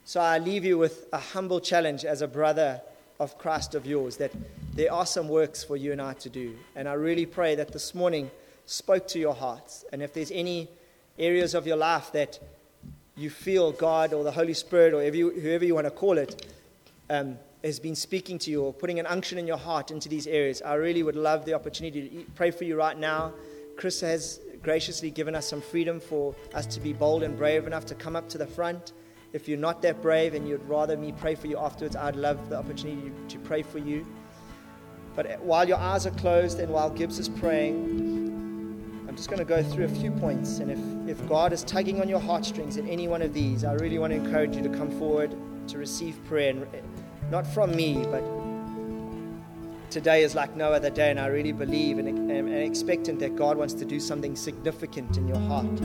So 0.05 0.21
I 0.21 0.38
leave 0.38 0.65
you 0.65 0.77
with 0.77 1.07
a 1.12 1.19
humble 1.19 1.61
challenge 1.61 2.05
as 2.05 2.23
a 2.23 2.29
brother 2.29 2.81
of 3.23 3.39
Christ 3.39 3.75
of 3.75 3.87
yours 3.87 4.17
that 4.17 4.33
there 4.75 4.93
are 4.93 5.07
some 5.07 5.29
works 5.29 5.63
for 5.63 5.77
you 5.77 5.93
and 5.93 6.03
I 6.03 6.15
to 6.15 6.29
do. 6.29 6.57
And 6.75 6.89
I 6.89 6.95
really 6.95 7.25
pray 7.25 7.55
that 7.55 7.73
this 7.73 7.95
morning 7.95 8.31
spoke 8.67 9.07
to 9.09 9.19
your 9.19 9.35
hearts. 9.35 9.85
And 9.93 10.03
if 10.03 10.13
there's 10.13 10.33
any 10.33 10.69
areas 11.19 11.55
of 11.55 11.67
your 11.67 11.77
life 11.77 12.11
that 12.13 12.41
you 13.17 13.31
feel 13.31 13.71
God 13.73 14.13
or 14.13 14.25
the 14.25 14.33
Holy 14.33 14.55
Spirit 14.55 14.93
or 14.93 15.03
whoever 15.09 15.65
you 15.65 15.75
want 15.75 15.87
to 15.87 15.91
call 15.91 16.19
it 16.19 16.53
um, 17.11 17.39
has 17.63 17.79
been 17.79 17.95
speaking 17.95 18.39
to 18.41 18.51
you 18.51 18.65
or 18.65 18.73
putting 18.73 18.99
an 18.99 19.07
unction 19.07 19.39
in 19.39 19.47
your 19.47 19.59
heart 19.59 19.91
into 19.91 20.09
these 20.09 20.27
areas, 20.27 20.61
I 20.63 20.75
really 20.75 21.03
would 21.03 21.17
love 21.17 21.45
the 21.45 21.55
opportunity 21.55 22.09
to 22.09 22.31
pray 22.35 22.51
for 22.51 22.65
you 22.65 22.77
right 22.77 22.99
now. 22.99 23.33
Chris 23.77 24.01
has 24.01 24.41
graciously 24.63 25.11
given 25.11 25.35
us 25.35 25.49
some 25.49 25.61
freedom 25.61 26.01
for 26.01 26.35
us 26.55 26.67
to 26.67 26.81
be 26.81 26.93
bold 26.93 27.23
and 27.23 27.37
brave 27.37 27.67
enough 27.67 27.87
to 27.87 27.95
come 27.95 28.17
up 28.17 28.29
to 28.31 28.39
the 28.39 28.47
front. 28.47 28.93
If 29.33 29.49
you're 29.49 29.59
not 29.59 29.81
that 29.83 30.03
brave 30.03 30.35
and 30.35 30.47
you'd 30.47 30.62
rather 30.68 30.97
me 30.97 31.12
pray 31.12 31.35
for 31.35 31.47
you 31.47 31.57
afterwards, 31.59 31.97
I'd 31.97 32.16
love 32.16 32.51
the 32.51 32.59
opportunity 32.59 33.11
to 33.29 33.38
pray 33.38 33.62
for 33.62 33.79
you. 33.79 34.07
But 35.16 35.40
while 35.40 35.66
your 35.66 35.79
eyes 35.79 36.07
are 36.07 36.11
closed 36.11 36.59
and 36.61 36.71
while 36.71 36.90
Gibbs 36.90 37.18
is 37.18 37.31
praying, 37.31 39.07
I'm 39.09 39.16
just 39.16 39.31
going 39.31 39.38
to 39.38 39.47
go 39.47 39.62
through 39.62 39.87
a 39.87 39.88
few 39.88 40.11
points. 40.11 40.59
And 40.59 40.71
if, 40.71 41.18
if 41.18 41.29
God 41.29 41.53
is 41.55 41.64
tugging 41.64 42.01
on 42.01 42.09
your 42.09 42.21
heartstrings 42.21 42.77
in 42.77 42.87
any 42.88 43.09
one 43.09 43.23
of 43.23 43.33
these, 43.33 43.64
I 43.64 43.73
really 43.75 43.99
want 43.99 44.12
to 44.12 44.16
encourage 44.16 44.55
you 44.55 44.62
to 44.62 44.68
come 44.68 44.90
forward 44.99 45.35
to 45.68 45.79
receive 45.79 46.23
prayer. 46.27 46.51
And 46.51 46.66
not 47.31 47.47
from 47.47 47.75
me, 47.75 48.05
but 48.05 48.23
today 49.90 50.25
is 50.25 50.35
like 50.35 50.57
no 50.57 50.73
other 50.73 50.90
day. 50.90 51.11
And 51.11 51.18
I 51.18 51.29
really 51.29 51.53
believe 51.53 51.97
and, 51.97 52.31
and 52.31 52.49
expectant 52.51 53.18
that 53.21 53.37
God 53.37 53.57
wants 53.57 53.73
to 53.75 53.87
do 53.87 53.99
something 53.99 54.37
significant 54.37 55.16
in 55.16 55.27
your 55.27 55.40
heart. 55.40 55.79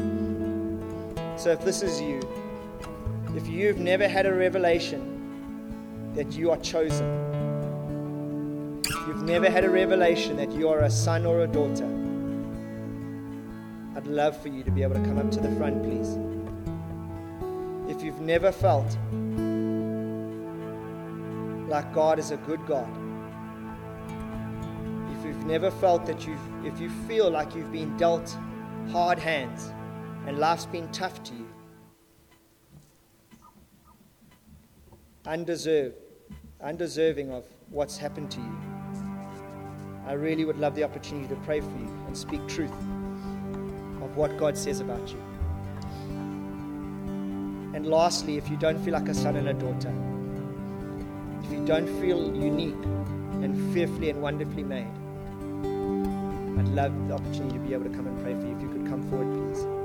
So 1.39 1.51
if 1.51 1.63
this 1.63 1.81
is 1.81 2.01
you, 2.01 2.21
if 3.37 3.47
you've 3.47 3.77
never 3.77 4.07
had 4.07 4.25
a 4.25 4.33
revelation 4.33 6.11
that 6.15 6.31
you 6.31 6.49
are 6.49 6.57
chosen, 6.57 7.05
if 8.83 9.07
you've 9.07 9.21
never 9.21 9.47
had 9.47 9.63
a 9.63 9.69
revelation 9.69 10.35
that 10.35 10.51
you 10.51 10.67
are 10.67 10.79
a 10.79 10.89
son 10.89 11.23
or 11.23 11.41
a 11.41 11.47
daughter, 11.47 11.85
I'd 13.95 14.07
love 14.07 14.35
for 14.41 14.47
you 14.47 14.63
to 14.63 14.71
be 14.71 14.81
able 14.81 14.95
to 14.95 15.01
come 15.01 15.19
up 15.19 15.29
to 15.29 15.39
the 15.39 15.51
front, 15.55 15.83
please. 15.83 16.17
If 17.95 18.03
you've 18.03 18.21
never 18.21 18.51
felt 18.51 18.97
like 21.69 21.93
God 21.93 22.17
is 22.17 22.31
a 22.31 22.37
good 22.37 22.65
God, 22.65 22.89
if 25.15 25.23
you've 25.23 25.45
never 25.45 25.69
felt 25.69 26.07
that 26.07 26.25
you've, 26.25 26.65
if 26.65 26.79
you 26.79 26.89
feel 27.07 27.29
like 27.29 27.53
you've 27.53 27.71
been 27.71 27.95
dealt 27.97 28.35
hard 28.91 29.19
hands 29.19 29.71
and 30.25 30.39
life's 30.39 30.65
been 30.65 30.91
tough 30.91 31.21
to 31.25 31.35
you, 31.35 31.47
undeserved, 35.27 35.95
undeserving 36.61 37.31
of 37.31 37.43
what's 37.69 37.97
happened 37.97 38.31
to 38.31 38.39
you. 38.39 38.57
I 40.07 40.13
really 40.13 40.45
would 40.45 40.57
love 40.57 40.73
the 40.73 40.85
opportunity 40.85 41.27
to 41.27 41.35
pray 41.41 41.59
for 41.59 41.67
you 41.67 41.93
and 42.07 42.17
speak 42.17 42.47
truth 42.47 42.71
of 42.71 44.15
what 44.15 44.37
God 44.37 44.57
says 44.57 44.79
about 44.79 45.05
you. 45.09 45.19
And 47.75 47.85
lastly, 47.85 48.37
if 48.37 48.49
you 48.49 48.55
don't 48.55 48.81
feel 48.83 48.93
like 48.93 49.09
a 49.09 49.13
son 49.13 49.35
and 49.35 49.49
a 49.49 49.53
daughter, 49.53 49.93
if 51.43 51.51
you 51.51 51.65
don't 51.65 51.87
feel 51.99 52.33
unique 52.33 52.83
and 53.43 53.73
fearfully 53.73 54.09
and 54.09 54.21
wonderfully 54.21 54.63
made, 54.63 54.87
I'd 56.57 56.69
love 56.69 57.07
the 57.09 57.15
opportunity 57.15 57.57
to 57.57 57.59
be 57.59 57.73
able 57.73 57.83
to 57.83 57.89
come 57.89 58.07
and 58.07 58.23
pray 58.23 58.33
for 58.33 58.47
you. 58.47 58.55
If 58.55 58.61
you 58.61 58.69
could 58.69 58.87
come 58.87 59.07
forward, 59.09 59.53
please. 59.53 59.76